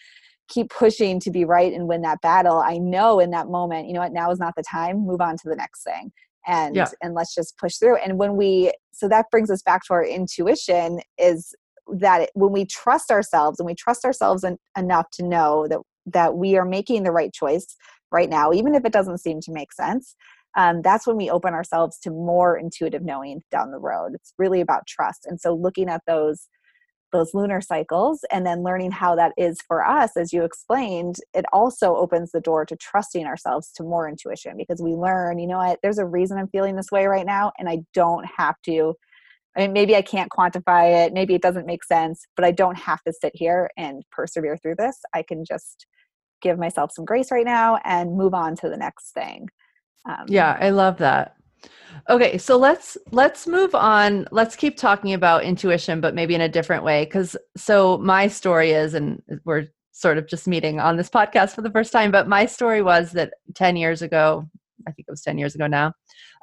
[0.48, 3.92] keep pushing to be right and win that battle i know in that moment you
[3.92, 6.12] know what now is not the time move on to the next thing.
[6.46, 6.88] And yeah.
[7.02, 7.96] and let's just push through.
[7.96, 11.54] And when we so that brings us back to our intuition is
[11.88, 16.36] that when we trust ourselves and we trust ourselves en- enough to know that that
[16.36, 17.76] we are making the right choice
[18.12, 20.14] right now even if it doesn't seem to make sense
[20.56, 24.14] um, that's when we open ourselves to more intuitive knowing down the road.
[24.14, 25.26] It's really about trust.
[25.26, 26.48] And so looking at those
[27.12, 31.44] those lunar cycles and then learning how that is for us as you explained it
[31.52, 35.58] also opens the door to trusting ourselves to more intuition because we learn you know
[35.58, 38.94] what there's a reason i'm feeling this way right now and i don't have to
[39.56, 42.76] I mean, maybe I can't quantify it, maybe it doesn't make sense, but I don't
[42.76, 44.98] have to sit here and persevere through this.
[45.14, 45.86] I can just
[46.42, 49.48] give myself some grace right now and move on to the next thing.
[50.06, 51.36] Um, yeah, I love that.
[52.08, 54.28] Okay, so let's let's move on.
[54.30, 57.04] Let's keep talking about intuition, but maybe in a different way.
[57.04, 61.62] Because so my story is, and we're sort of just meeting on this podcast for
[61.62, 64.46] the first time, but my story was that ten years ago,
[64.86, 65.94] I think it was ten years ago now,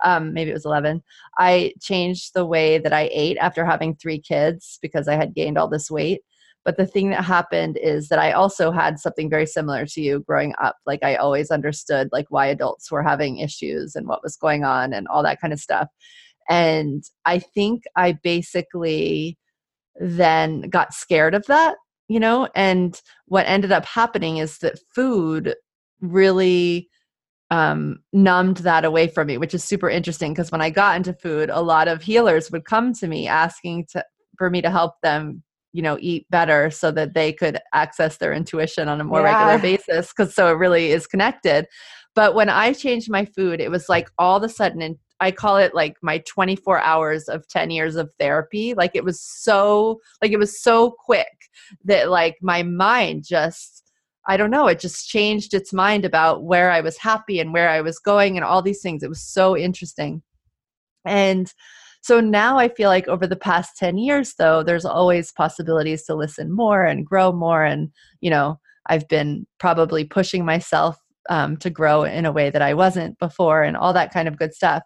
[0.03, 1.03] um, maybe it was eleven.
[1.38, 5.57] I changed the way that I ate after having three kids because I had gained
[5.57, 6.21] all this weight,
[6.66, 10.22] but the thing that happened is that I also had something very similar to you
[10.22, 10.78] growing up.
[10.86, 14.93] Like I always understood like why adults were having issues and what was going on
[14.93, 15.89] and all that kind of stuff.
[16.49, 19.38] And I think I basically
[19.99, 21.76] then got scared of that,
[22.07, 25.55] you know, and what ended up happening is that food
[26.01, 26.89] really
[27.51, 31.14] um, numbed that away from me, which is super interesting because when I got into
[31.14, 34.03] food, a lot of healers would come to me asking to
[34.38, 35.43] for me to help them
[35.74, 39.45] you know eat better so that they could access their intuition on a more yeah.
[39.45, 41.67] regular basis because so it really is connected
[42.15, 45.32] but when i changed my food it was like all of a sudden and i
[45.32, 49.99] call it like my 24 hours of 10 years of therapy like it was so
[50.21, 51.28] like it was so quick
[51.84, 53.84] that like my mind just
[54.26, 57.69] I don't know, it just changed its mind about where I was happy and where
[57.69, 59.03] I was going and all these things.
[59.03, 60.21] It was so interesting.
[61.05, 61.53] And
[62.04, 66.16] so now I feel like over the past 10 years, though, there's always possibilities to
[66.16, 67.64] listen more and grow more.
[67.64, 70.97] And, you know, I've been probably pushing myself
[71.30, 74.38] um, to grow in a way that I wasn't before and all that kind of
[74.38, 74.84] good stuff.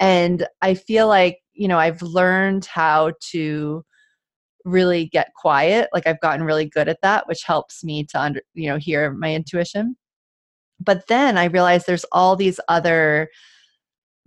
[0.00, 3.82] And I feel like, you know, I've learned how to
[4.66, 5.88] really get quiet.
[5.94, 9.12] Like I've gotten really good at that, which helps me to under, you know, hear
[9.12, 9.96] my intuition.
[10.78, 13.30] But then I realized there's all these other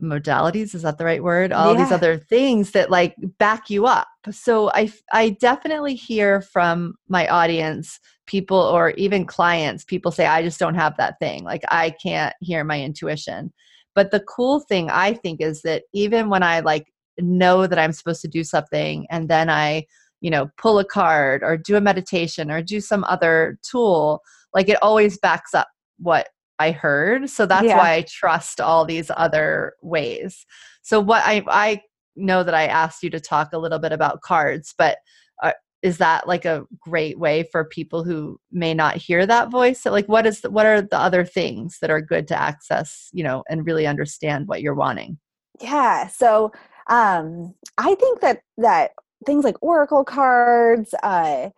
[0.02, 1.52] modalities is that the right word?
[1.52, 1.84] All yeah.
[1.84, 4.08] these other things that like back you up.
[4.32, 10.42] So i i definitely hear from my audience people or even clients people say i
[10.42, 11.44] just don't have that thing.
[11.44, 13.54] Like i can't hear my intuition.
[13.96, 16.88] But the cool thing i think is that even when i like
[17.20, 19.86] know that i'm supposed to do something and then i
[20.22, 24.22] you know pull a card or do a meditation or do some other tool
[24.54, 25.68] like it always backs up
[26.00, 26.28] what
[26.60, 27.30] I heard.
[27.30, 27.78] So that's yeah.
[27.78, 30.46] why I trust all these other ways.
[30.82, 31.82] So what I I
[32.16, 34.98] know that I asked you to talk a little bit about cards, but
[35.42, 39.82] uh, is that like a great way for people who may not hear that voice?
[39.82, 43.10] So like what is the, what are the other things that are good to access,
[43.12, 45.18] you know, and really understand what you're wanting?
[45.60, 46.08] Yeah.
[46.08, 46.52] So
[46.88, 48.92] um I think that that
[49.26, 51.50] things like oracle cards, uh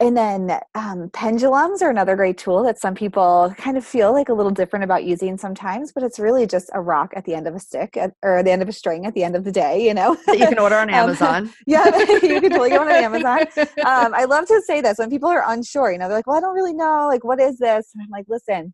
[0.00, 4.28] and then um, pendulums are another great tool that some people kind of feel like
[4.28, 7.48] a little different about using sometimes, but it's really just a rock at the end
[7.48, 9.50] of a stick at, or the end of a string at the end of the
[9.50, 10.16] day, you know?
[10.26, 11.44] That you can order on um, Amazon.
[11.44, 11.84] Um, yeah,
[12.22, 13.40] you can totally go on Amazon.
[13.58, 16.36] Um, I love to say this when people are unsure, you know, they're like, well,
[16.36, 17.90] I don't really know, like, what is this?
[17.94, 18.72] And I'm like, listen,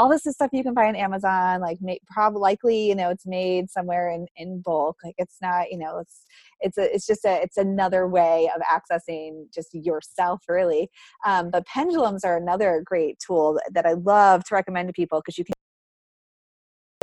[0.00, 1.60] all this is stuff you can buy on Amazon.
[1.60, 4.96] Like, probably likely, you know, it's made somewhere in in bulk.
[5.04, 6.24] Like, it's not, you know, it's
[6.60, 10.88] it's a it's just a it's another way of accessing just yourself, really.
[11.26, 15.36] Um, but pendulums are another great tool that I love to recommend to people because
[15.36, 15.52] you can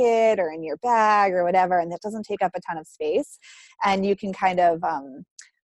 [0.00, 2.86] it or in your bag or whatever and that doesn't take up a ton of
[2.86, 3.38] space
[3.84, 5.24] and you can kind of um,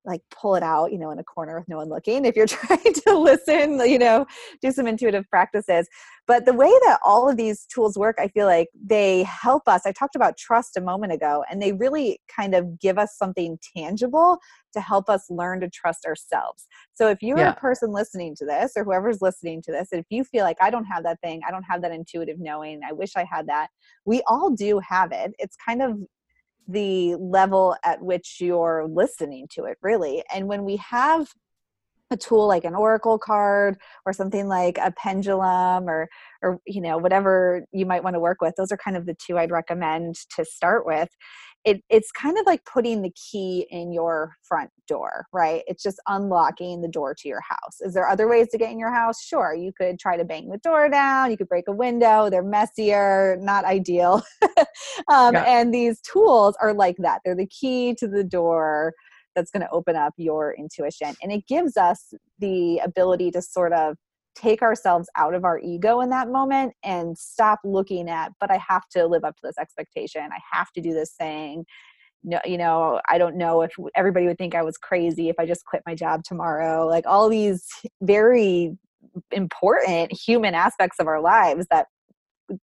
[0.08, 2.47] like pull it out, you know, in a corner with no one looking if you're
[2.47, 4.26] trying to listen, you know,
[4.62, 5.88] do some intuitive practices.
[6.26, 9.86] But the way that all of these tools work, I feel like they help us.
[9.86, 13.58] I talked about trust a moment ago, and they really kind of give us something
[13.76, 14.39] tangible
[14.74, 16.68] to help us learn to trust ourselves.
[16.93, 17.51] So if you're yeah.
[17.51, 20.70] a person listening to this or whoever's listening to this, if you feel like I
[20.70, 23.68] don't have that thing, I don't have that intuitive knowing, I wish I had that,
[24.05, 25.34] we all do have it.
[25.39, 25.97] It's kind of
[26.68, 30.24] the level at which you're listening to it really.
[30.34, 31.34] And when we have
[32.11, 36.07] a tool like an oracle card or something like a pendulum or
[36.41, 39.15] or you know whatever you might want to work with those are kind of the
[39.15, 41.09] two i'd recommend to start with.
[41.65, 46.00] It, it's kind of like putting the key in your front door right it's just
[46.08, 49.22] unlocking the door to your house is there other ways to get in your house
[49.22, 52.44] sure you could try to bang the door down you could break a window they're
[52.44, 54.22] messier not ideal
[55.10, 55.44] um, yeah.
[55.46, 58.94] and these tools are like that they're the key to the door
[59.38, 61.16] that's going to open up your intuition.
[61.22, 63.96] And it gives us the ability to sort of
[64.36, 68.60] take ourselves out of our ego in that moment and stop looking at, but I
[68.68, 70.22] have to live up to this expectation.
[70.22, 71.66] I have to do this thing.
[72.24, 75.45] No, you know, I don't know if everybody would think I was crazy if I
[75.45, 76.88] just quit my job tomorrow.
[76.88, 77.65] Like all these
[78.01, 78.78] very
[79.32, 81.88] important human aspects of our lives that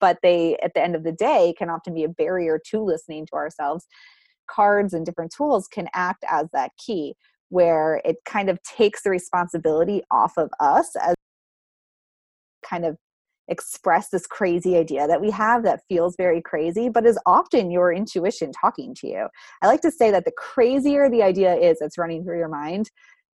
[0.00, 3.26] but they at the end of the day can often be a barrier to listening
[3.26, 3.86] to ourselves
[4.48, 7.14] cards and different tools can act as that key
[7.48, 11.14] where it kind of takes the responsibility off of us as
[12.64, 12.96] kind of
[13.48, 17.92] express this crazy idea that we have that feels very crazy, but is often your
[17.92, 19.26] intuition talking to you.
[19.62, 22.90] I like to say that the crazier the idea is that's running through your mind,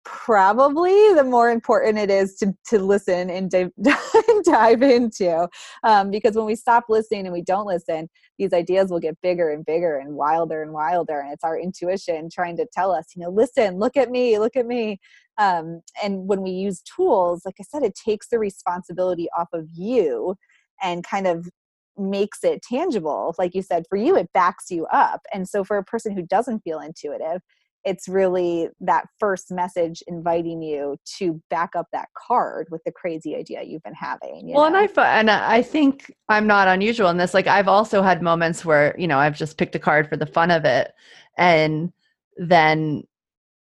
[0.05, 3.71] probably the more important it is to, to listen and dive,
[4.45, 5.49] dive into.
[5.85, 9.51] Um, because when we stop listening and we don't listen, these ideas will get bigger
[9.51, 11.21] and bigger and wilder and wilder.
[11.21, 14.57] And it's our intuition trying to tell us, you know, listen, look at me, look
[14.57, 14.99] at me.
[15.39, 19.69] Um, and when we use tools, like I said, it takes the responsibility off of
[19.75, 20.37] you
[20.83, 21.49] and kind of
[21.97, 23.35] makes it tangible.
[23.39, 25.21] Like you said, for you, it backs you up.
[25.33, 27.43] And so for a person who doesn't feel intuitive,
[27.85, 33.35] it's really that first message inviting you to back up that card with the crazy
[33.35, 34.53] idea you've been having.
[34.55, 34.79] well, know?
[34.79, 37.35] and I and I think I'm not unusual in this.
[37.35, 40.27] Like I've also had moments where you know I've just picked a card for the
[40.27, 40.93] fun of it,
[41.39, 41.93] and
[42.37, 43.05] then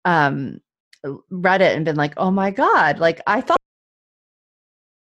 [0.05, 0.61] um
[1.31, 3.59] read it and been like, oh my god, like I thought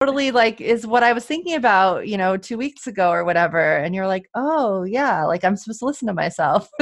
[0.00, 3.76] totally like is what I was thinking about, you know, two weeks ago or whatever.
[3.76, 6.70] And you're like, oh yeah, like I'm supposed to listen to myself.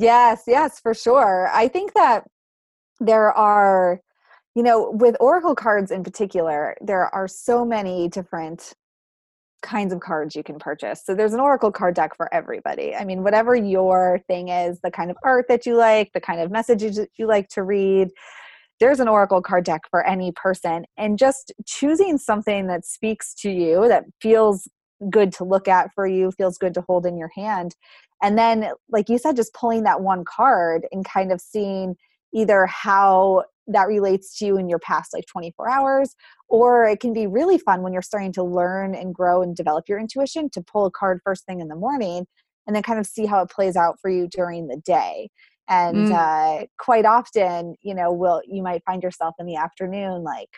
[0.00, 1.50] Yes, yes, for sure.
[1.52, 2.24] I think that
[3.00, 4.00] there are,
[4.54, 8.72] you know, with Oracle cards in particular, there are so many different
[9.60, 11.02] kinds of cards you can purchase.
[11.04, 12.94] So there's an Oracle card deck for everybody.
[12.94, 16.40] I mean, whatever your thing is, the kind of art that you like, the kind
[16.40, 18.08] of messages that you like to read,
[18.80, 20.86] there's an Oracle card deck for any person.
[20.96, 24.66] And just choosing something that speaks to you, that feels
[25.08, 27.74] good to look at for you, feels good to hold in your hand,
[28.22, 31.96] and then like you said just pulling that one card and kind of seeing
[32.32, 36.14] either how that relates to you in your past like 24 hours
[36.48, 39.88] or it can be really fun when you're starting to learn and grow and develop
[39.88, 42.26] your intuition to pull a card first thing in the morning
[42.66, 45.28] and then kind of see how it plays out for you during the day
[45.68, 46.12] and mm.
[46.12, 50.50] uh, quite often you know will you might find yourself in the afternoon like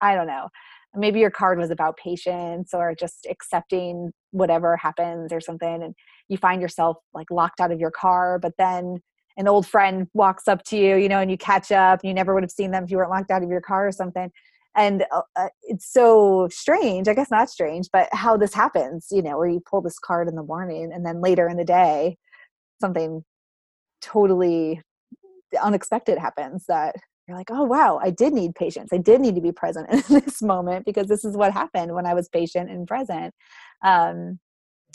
[0.00, 0.48] i don't know
[0.96, 5.94] maybe your card was about patience or just accepting whatever happens or something and
[6.28, 8.98] you find yourself like locked out of your car but then
[9.36, 12.34] an old friend walks up to you you know and you catch up you never
[12.34, 14.30] would have seen them if you weren't locked out of your car or something
[14.76, 19.22] and uh, uh, it's so strange i guess not strange but how this happens you
[19.22, 22.16] know where you pull this card in the morning and then later in the day
[22.80, 23.24] something
[24.00, 24.82] totally
[25.62, 26.96] unexpected happens that
[27.26, 28.90] you're like, oh, wow, I did need patience.
[28.92, 32.06] I did need to be present in this moment because this is what happened when
[32.06, 33.34] I was patient and present.
[33.82, 34.38] Um,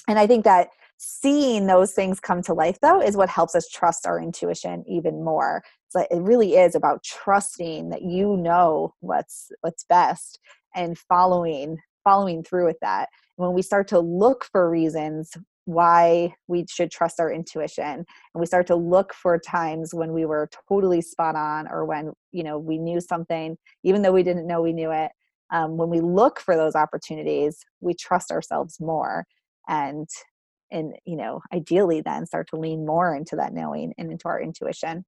[0.07, 3.67] and I think that seeing those things come to life, though, is what helps us
[3.69, 5.63] trust our intuition even more.
[5.89, 10.39] So it really is about trusting that you know what's what's best
[10.75, 13.09] and following following through with that.
[13.35, 15.31] When we start to look for reasons
[15.69, 20.25] why we should trust our intuition and we start to look for times when we
[20.25, 24.47] were totally spot on or when you know we knew something even though we didn't
[24.47, 25.11] know we knew it
[25.51, 29.23] um, when we look for those opportunities we trust ourselves more
[29.67, 30.09] and
[30.71, 34.41] and you know ideally then start to lean more into that knowing and into our
[34.41, 35.05] intuition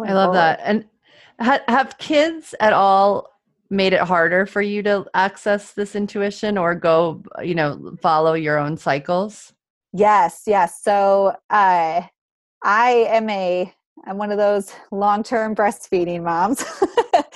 [0.00, 0.36] i love forward.
[0.36, 0.86] that and
[1.40, 3.28] ha- have kids at all
[3.68, 8.58] made it harder for you to access this intuition or go you know follow your
[8.58, 9.52] own cycles
[9.92, 10.80] Yes, yes.
[10.82, 12.02] So uh,
[12.62, 13.72] I am a
[14.06, 16.64] I'm one of those long-term breastfeeding moms.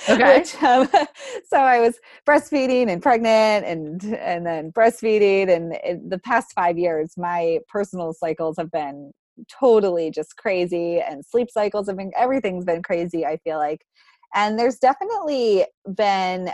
[0.09, 0.39] Okay.
[0.39, 0.87] Which, um,
[1.49, 6.77] so I was breastfeeding and pregnant, and and then breastfeeding, and in the past five
[6.77, 9.11] years, my personal cycles have been
[9.51, 13.25] totally just crazy, and sleep cycles have been everything's been crazy.
[13.25, 13.85] I feel like,
[14.33, 16.51] and there's definitely been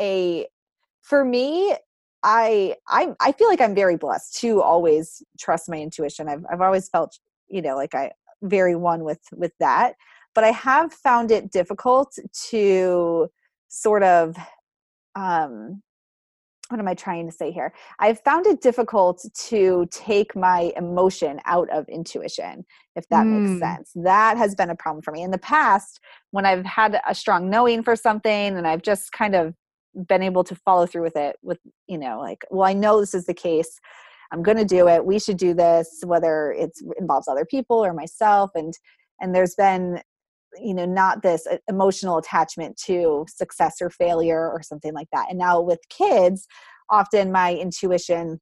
[0.00, 0.46] a
[1.02, 1.76] for me
[2.22, 6.28] I I I feel like I'm very blessed to always trust my intuition.
[6.28, 8.12] I've I've always felt you know like I
[8.42, 9.94] very one with with that,
[10.34, 12.16] but I have found it difficult
[12.50, 13.28] to
[13.68, 14.36] sort of
[15.14, 15.82] um
[16.68, 17.72] what am I trying to say here?
[17.98, 23.48] I've found it difficult to take my emotion out of intuition, if that mm.
[23.48, 23.92] makes sense.
[23.94, 25.22] That has been a problem for me.
[25.22, 25.98] In the past,
[26.30, 29.54] when I've had a strong knowing for something and I've just kind of
[30.06, 33.14] been able to follow through with it with you know like well i know this
[33.14, 33.80] is the case
[34.32, 37.92] i'm going to do it we should do this whether it involves other people or
[37.92, 38.74] myself and
[39.20, 40.00] and there's been
[40.60, 45.26] you know not this uh, emotional attachment to success or failure or something like that
[45.28, 46.46] and now with kids
[46.90, 48.40] often my intuition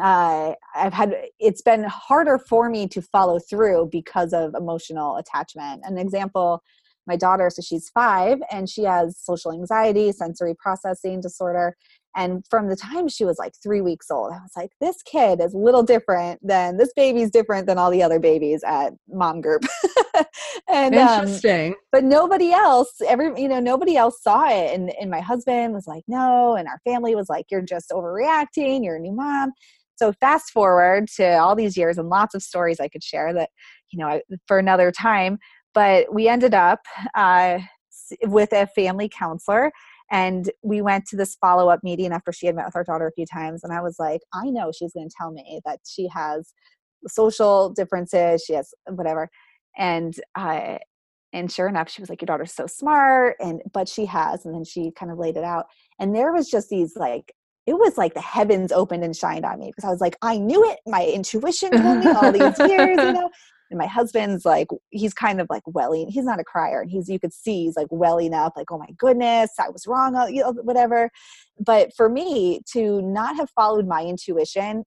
[0.00, 5.82] uh, I've had it's been harder for me to follow through because of emotional attachment.
[5.84, 6.62] An example
[7.10, 11.76] my daughter, so she's five, and she has social anxiety, sensory processing disorder.
[12.16, 15.40] And from the time she was like three weeks old, I was like, this kid
[15.40, 19.40] is a little different than this baby's different than all the other babies at mom
[19.40, 19.64] group.
[20.68, 21.72] and um, interesting.
[21.72, 24.74] Um, but nobody else, every you know, nobody else saw it.
[24.74, 28.84] And and my husband was like, no, and our family was like, you're just overreacting,
[28.84, 29.52] you're a new mom.
[29.96, 33.50] So fast forward to all these years and lots of stories I could share that,
[33.92, 35.38] you know, for another time.
[35.74, 36.80] But we ended up
[37.14, 37.58] uh,
[38.22, 39.70] with a family counselor
[40.10, 43.06] and we went to this follow up meeting after she had met with our daughter
[43.06, 43.62] a few times.
[43.62, 46.52] And I was like, I know she's going to tell me that she has
[47.06, 49.28] social differences, she has whatever.
[49.76, 50.78] And, uh,
[51.32, 53.36] and sure enough, she was like, Your daughter's so smart.
[53.38, 54.44] And, but she has.
[54.44, 55.66] And then she kind of laid it out.
[56.00, 57.32] And there was just these like,
[57.66, 60.38] it was like the heavens opened and shined on me because I was like, I
[60.38, 60.80] knew it.
[60.86, 63.30] My intuition told me all these years, you know
[63.70, 67.08] and my husband's like he's kind of like welling he's not a crier and he's
[67.08, 70.26] you could see he's like welling up like oh my goodness i was wrong uh,
[70.26, 71.10] you know, whatever.
[71.58, 74.84] But for me to not have followed my intuition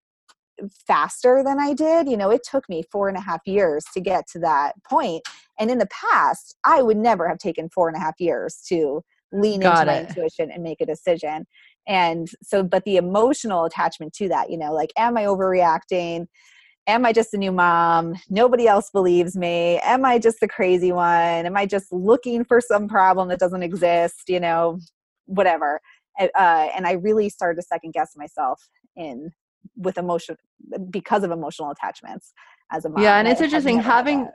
[0.88, 4.00] faster than i did you know it took me four and a half years to
[4.00, 5.24] get to that point.
[5.60, 9.02] And in the past i would never have taken four and a half years to
[9.32, 9.96] lean Got into it.
[9.96, 11.46] my intuition and make a decision.
[11.88, 16.28] And so but the emotional attachment to that you know like am i overreacting
[16.88, 18.16] am I just a new mom?
[18.30, 19.80] Nobody else believes me.
[19.84, 21.46] Am I just the crazy one?
[21.46, 24.24] Am I just looking for some problem that doesn't exist?
[24.28, 24.80] You know,
[25.26, 25.80] whatever.
[26.20, 26.28] Uh,
[26.76, 29.32] and I really started to second guess myself in
[29.78, 30.38] with emotion
[30.90, 32.34] because of emotional attachments
[32.72, 33.02] as a mom.
[33.02, 34.30] Yeah, and it's interesting having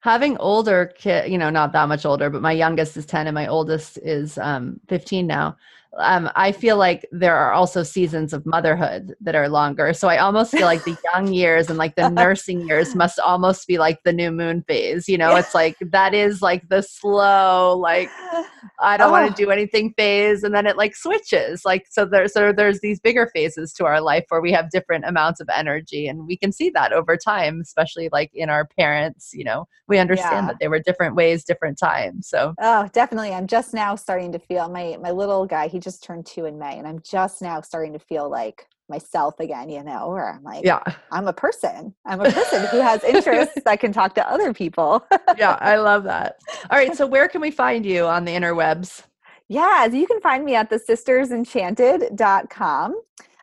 [0.00, 3.34] having older kid, you know, not that much older, but my youngest is 10 and
[3.34, 5.56] my oldest is um, 15 now
[5.98, 9.92] um, I feel like there are also seasons of motherhood that are longer.
[9.92, 13.66] So I almost feel like the young years and like the nursing years must almost
[13.66, 15.06] be like the new moon phase.
[15.06, 18.08] You know, it's like that is like the slow, like
[18.80, 19.12] I don't oh.
[19.12, 21.64] want to do anything phase, and then it like switches.
[21.64, 25.04] Like so, there's so there's these bigger phases to our life where we have different
[25.04, 29.30] amounts of energy, and we can see that over time, especially like in our parents.
[29.34, 30.46] You know, we understand yeah.
[30.48, 32.28] that they were different ways, different times.
[32.28, 33.32] So oh, definitely.
[33.32, 35.68] I'm just now starting to feel my my little guy.
[35.68, 39.40] He just turned two in May, and I'm just now starting to feel like myself
[39.40, 41.94] again, you know, where I'm like, yeah, I'm a person.
[42.04, 45.02] I'm a person who has interests that can talk to other people.
[45.36, 46.40] yeah, I love that.
[46.70, 46.94] All right.
[46.94, 49.02] So where can we find you on the interwebs?
[49.48, 52.94] Yeah, you can find me at the sistersenchanted.com.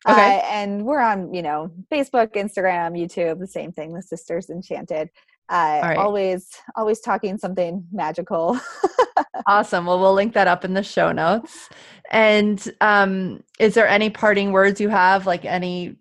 [0.08, 0.38] Okay.
[0.38, 5.10] Uh, and we're on, you know, Facebook, Instagram, YouTube, the same thing, the Sisters Enchanted.
[5.50, 5.98] Uh, right.
[5.98, 8.60] always always talking something magical
[9.48, 11.70] awesome well we'll link that up in the show notes
[12.12, 15.96] and um is there any parting words you have like any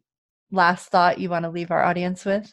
[0.51, 2.53] last thought you want to leave our audience with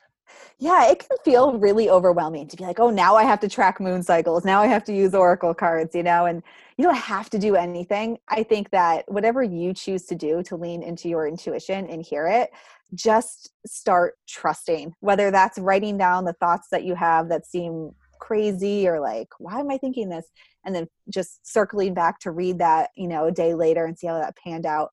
[0.57, 3.79] yeah, it can feel really overwhelming to be like, oh, now I have to track
[3.81, 4.45] moon cycles.
[4.45, 6.41] Now I have to use oracle cards, you know, and
[6.77, 8.19] you don't have to do anything.
[8.29, 12.27] I think that whatever you choose to do to lean into your intuition and hear
[12.27, 12.51] it,
[12.93, 18.87] just start trusting, whether that's writing down the thoughts that you have that seem crazy
[18.87, 20.27] or like, why am I thinking this?
[20.65, 24.07] And then just circling back to read that, you know, a day later and see
[24.07, 24.91] how that panned out.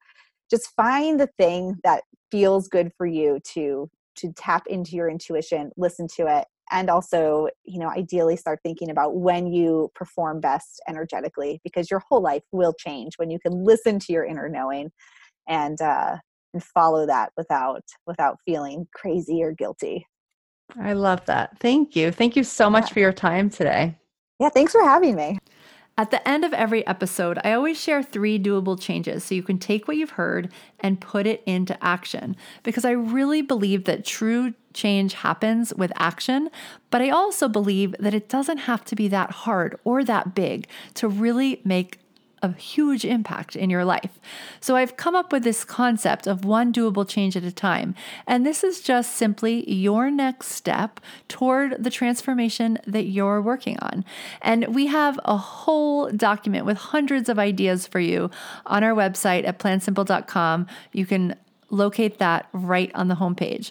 [0.50, 5.70] Just find the thing that feels good for you to to tap into your intuition
[5.76, 10.80] listen to it and also you know ideally start thinking about when you perform best
[10.88, 14.90] energetically because your whole life will change when you can listen to your inner knowing
[15.48, 16.16] and uh
[16.52, 20.06] and follow that without without feeling crazy or guilty.
[20.80, 21.58] I love that.
[21.58, 22.10] Thank you.
[22.10, 22.94] Thank you so much yeah.
[22.94, 23.96] for your time today.
[24.38, 25.38] Yeah thanks for having me.
[25.98, 29.58] At the end of every episode, I always share three doable changes so you can
[29.58, 30.50] take what you've heard
[30.80, 36.48] and put it into action because I really believe that true change happens with action,
[36.90, 40.66] but I also believe that it doesn't have to be that hard or that big
[40.94, 41.98] to really make
[42.42, 44.18] a huge impact in your life.
[44.60, 47.94] So I've come up with this concept of one doable change at a time.
[48.26, 54.04] And this is just simply your next step toward the transformation that you're working on.
[54.40, 58.30] And we have a whole document with hundreds of ideas for you
[58.66, 60.66] on our website at plansimple.com.
[60.92, 61.36] You can
[61.70, 63.70] locate that right on the homepage.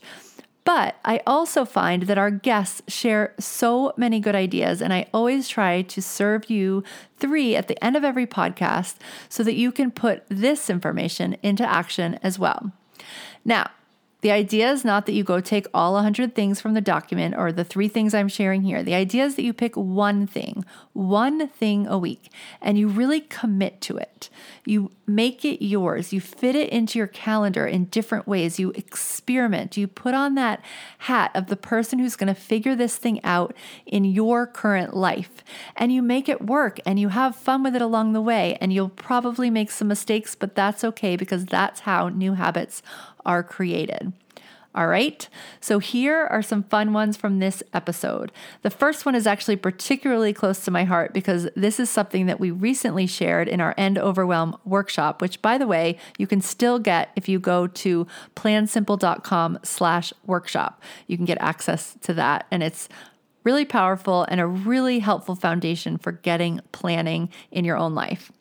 [0.63, 5.49] But I also find that our guests share so many good ideas, and I always
[5.49, 6.83] try to serve you
[7.17, 8.95] three at the end of every podcast
[9.27, 12.71] so that you can put this information into action as well.
[13.43, 13.71] Now,
[14.21, 17.51] The idea is not that you go take all 100 things from the document or
[17.51, 18.83] the three things I'm sharing here.
[18.83, 20.63] The idea is that you pick one thing,
[20.93, 24.29] one thing a week, and you really commit to it.
[24.63, 26.13] You make it yours.
[26.13, 28.59] You fit it into your calendar in different ways.
[28.59, 29.75] You experiment.
[29.75, 30.63] You put on that
[30.99, 33.55] hat of the person who's going to figure this thing out
[33.87, 35.43] in your current life.
[35.75, 38.57] And you make it work and you have fun with it along the way.
[38.61, 42.83] And you'll probably make some mistakes, but that's okay because that's how new habits
[43.25, 44.13] are created.
[44.73, 45.27] All right,
[45.59, 48.31] so here are some fun ones from this episode.
[48.61, 52.39] The first one is actually particularly close to my heart because this is something that
[52.39, 56.79] we recently shared in our End Overwhelm workshop, which by the way, you can still
[56.79, 58.07] get if you go to
[58.37, 60.81] plansimple.com slash workshop.
[61.05, 62.87] You can get access to that and it's
[63.43, 68.31] really powerful and a really helpful foundation for getting planning in your own life.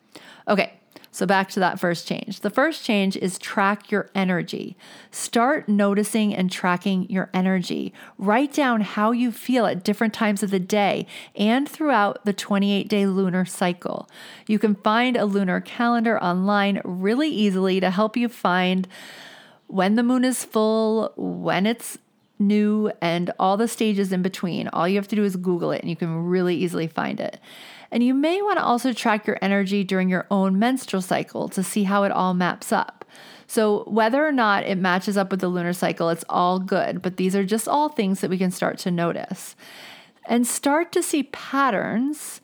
[0.47, 0.79] Okay,
[1.13, 2.39] so, back to that first change.
[2.39, 4.77] The first change is track your energy.
[5.11, 7.93] Start noticing and tracking your energy.
[8.17, 11.05] Write down how you feel at different times of the day
[11.35, 14.09] and throughout the 28 day lunar cycle.
[14.47, 18.87] You can find a lunar calendar online really easily to help you find
[19.67, 21.97] when the moon is full, when it's
[22.39, 24.69] new, and all the stages in between.
[24.69, 27.37] All you have to do is Google it and you can really easily find it.
[27.91, 31.61] And you may want to also track your energy during your own menstrual cycle to
[31.61, 33.05] see how it all maps up.
[33.47, 37.17] So, whether or not it matches up with the lunar cycle, it's all good, but
[37.17, 39.57] these are just all things that we can start to notice.
[40.25, 42.39] And start to see patterns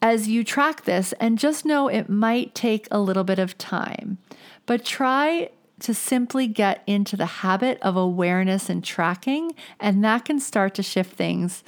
[0.00, 4.18] as you track this, and just know it might take a little bit of time.
[4.64, 10.40] But try to simply get into the habit of awareness and tracking, and that can
[10.40, 11.62] start to shift things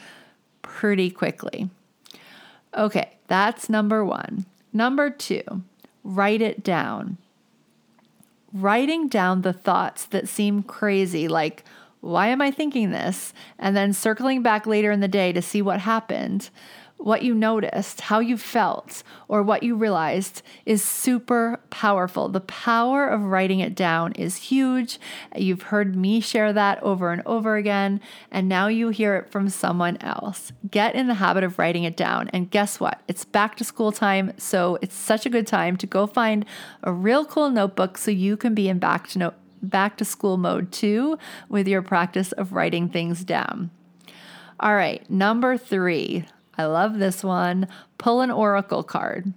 [0.62, 1.71] pretty quickly.
[2.77, 4.47] Okay, that's number one.
[4.73, 5.62] Number two,
[6.05, 7.18] write it down.
[8.53, 11.64] Writing down the thoughts that seem crazy, like,
[12.01, 13.33] why am I thinking this?
[13.59, 16.51] And then circling back later in the day to see what happened
[17.01, 22.28] what you noticed, how you felt, or what you realized is super powerful.
[22.28, 24.98] The power of writing it down is huge.
[25.34, 29.48] You've heard me share that over and over again, and now you hear it from
[29.48, 30.53] someone else.
[30.70, 32.28] Get in the habit of writing it down.
[32.34, 33.01] And guess what?
[33.09, 36.44] It's back to school time, so it's such a good time to go find
[36.82, 40.36] a real cool notebook so you can be in back to no- back to school
[40.36, 43.70] mode too with your practice of writing things down.
[44.59, 46.26] All right, number 3
[46.59, 47.68] I love this one.
[47.98, 49.32] Pull an oracle card.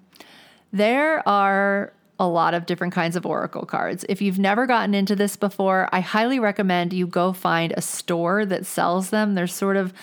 [0.71, 4.05] There are a lot of different kinds of oracle cards.
[4.07, 8.45] If you've never gotten into this before, I highly recommend you go find a store
[8.45, 9.35] that sells them.
[9.35, 9.93] They're sort of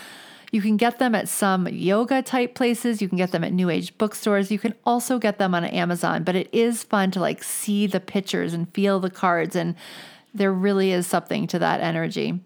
[0.52, 3.00] you can get them at some yoga type places.
[3.00, 4.50] You can get them at new age bookstores.
[4.50, 8.00] You can also get them on Amazon, but it is fun to like see the
[8.00, 9.54] pictures and feel the cards.
[9.54, 9.76] And
[10.34, 12.40] there really is something to that energy.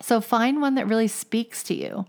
[0.00, 2.06] So find one that really speaks to you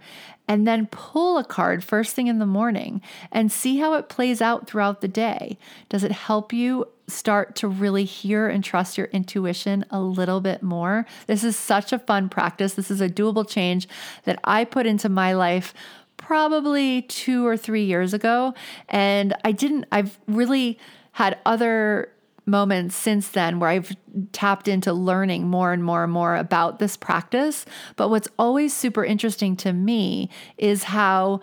[0.47, 4.41] and then pull a card first thing in the morning and see how it plays
[4.41, 5.57] out throughout the day.
[5.89, 10.61] Does it help you start to really hear and trust your intuition a little bit
[10.61, 11.05] more?
[11.25, 12.73] This is such a fun practice.
[12.73, 13.87] This is a doable change
[14.23, 15.73] that I put into my life
[16.17, 18.53] probably two or three years ago.
[18.89, 20.77] And I didn't, I've really
[21.13, 22.11] had other
[22.47, 23.95] moments since then where I've
[24.31, 27.65] tapped into learning more and more and more about this practice.
[27.95, 31.41] But what's always super interesting to me is how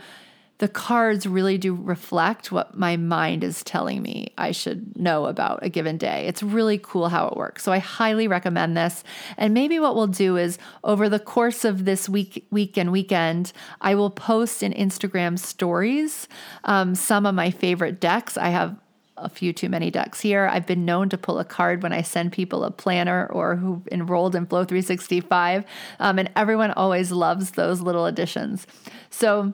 [0.59, 5.59] the cards really do reflect what my mind is telling me I should know about
[5.63, 6.27] a given day.
[6.27, 7.65] It's really cool how it works.
[7.65, 9.03] So I highly recommend this.
[9.37, 13.53] And maybe what we'll do is over the course of this week, week and weekend,
[13.81, 16.29] I will post in Instagram stories
[16.63, 18.37] um, some of my favorite decks.
[18.37, 18.77] I have
[19.17, 20.49] a few too many ducks here.
[20.51, 23.83] I've been known to pull a card when I send people a planner or who
[23.91, 25.65] enrolled in Flow 365,
[26.01, 28.67] um, and everyone always loves those little additions.
[29.11, 29.53] So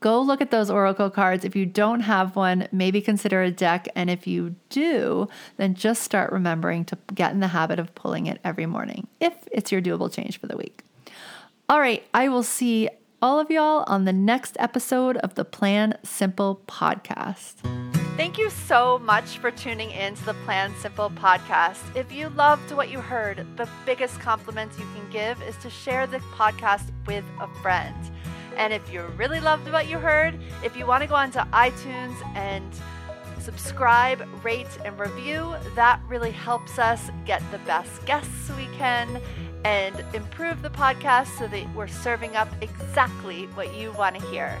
[0.00, 1.44] go look at those Oracle cards.
[1.44, 3.88] If you don't have one, maybe consider a deck.
[3.96, 8.26] And if you do, then just start remembering to get in the habit of pulling
[8.26, 10.82] it every morning if it's your doable change for the week.
[11.68, 12.90] All right, I will see
[13.22, 17.93] all of y'all on the next episode of the Plan Simple podcast.
[18.16, 21.80] Thank you so much for tuning in to the Plan Simple podcast.
[21.96, 26.06] If you loved what you heard, the biggest compliment you can give is to share
[26.06, 27.96] the podcast with a friend.
[28.56, 32.14] And if you really loved what you heard, if you want to go onto iTunes
[32.36, 32.64] and
[33.40, 39.20] subscribe, rate, and review, that really helps us get the best guests we can
[39.64, 44.56] and improve the podcast so that we're serving up exactly what you want to hear.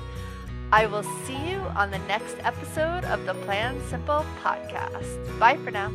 [0.72, 5.38] I will see you on the next episode of the Plan Simple podcast.
[5.38, 5.92] Bye for now.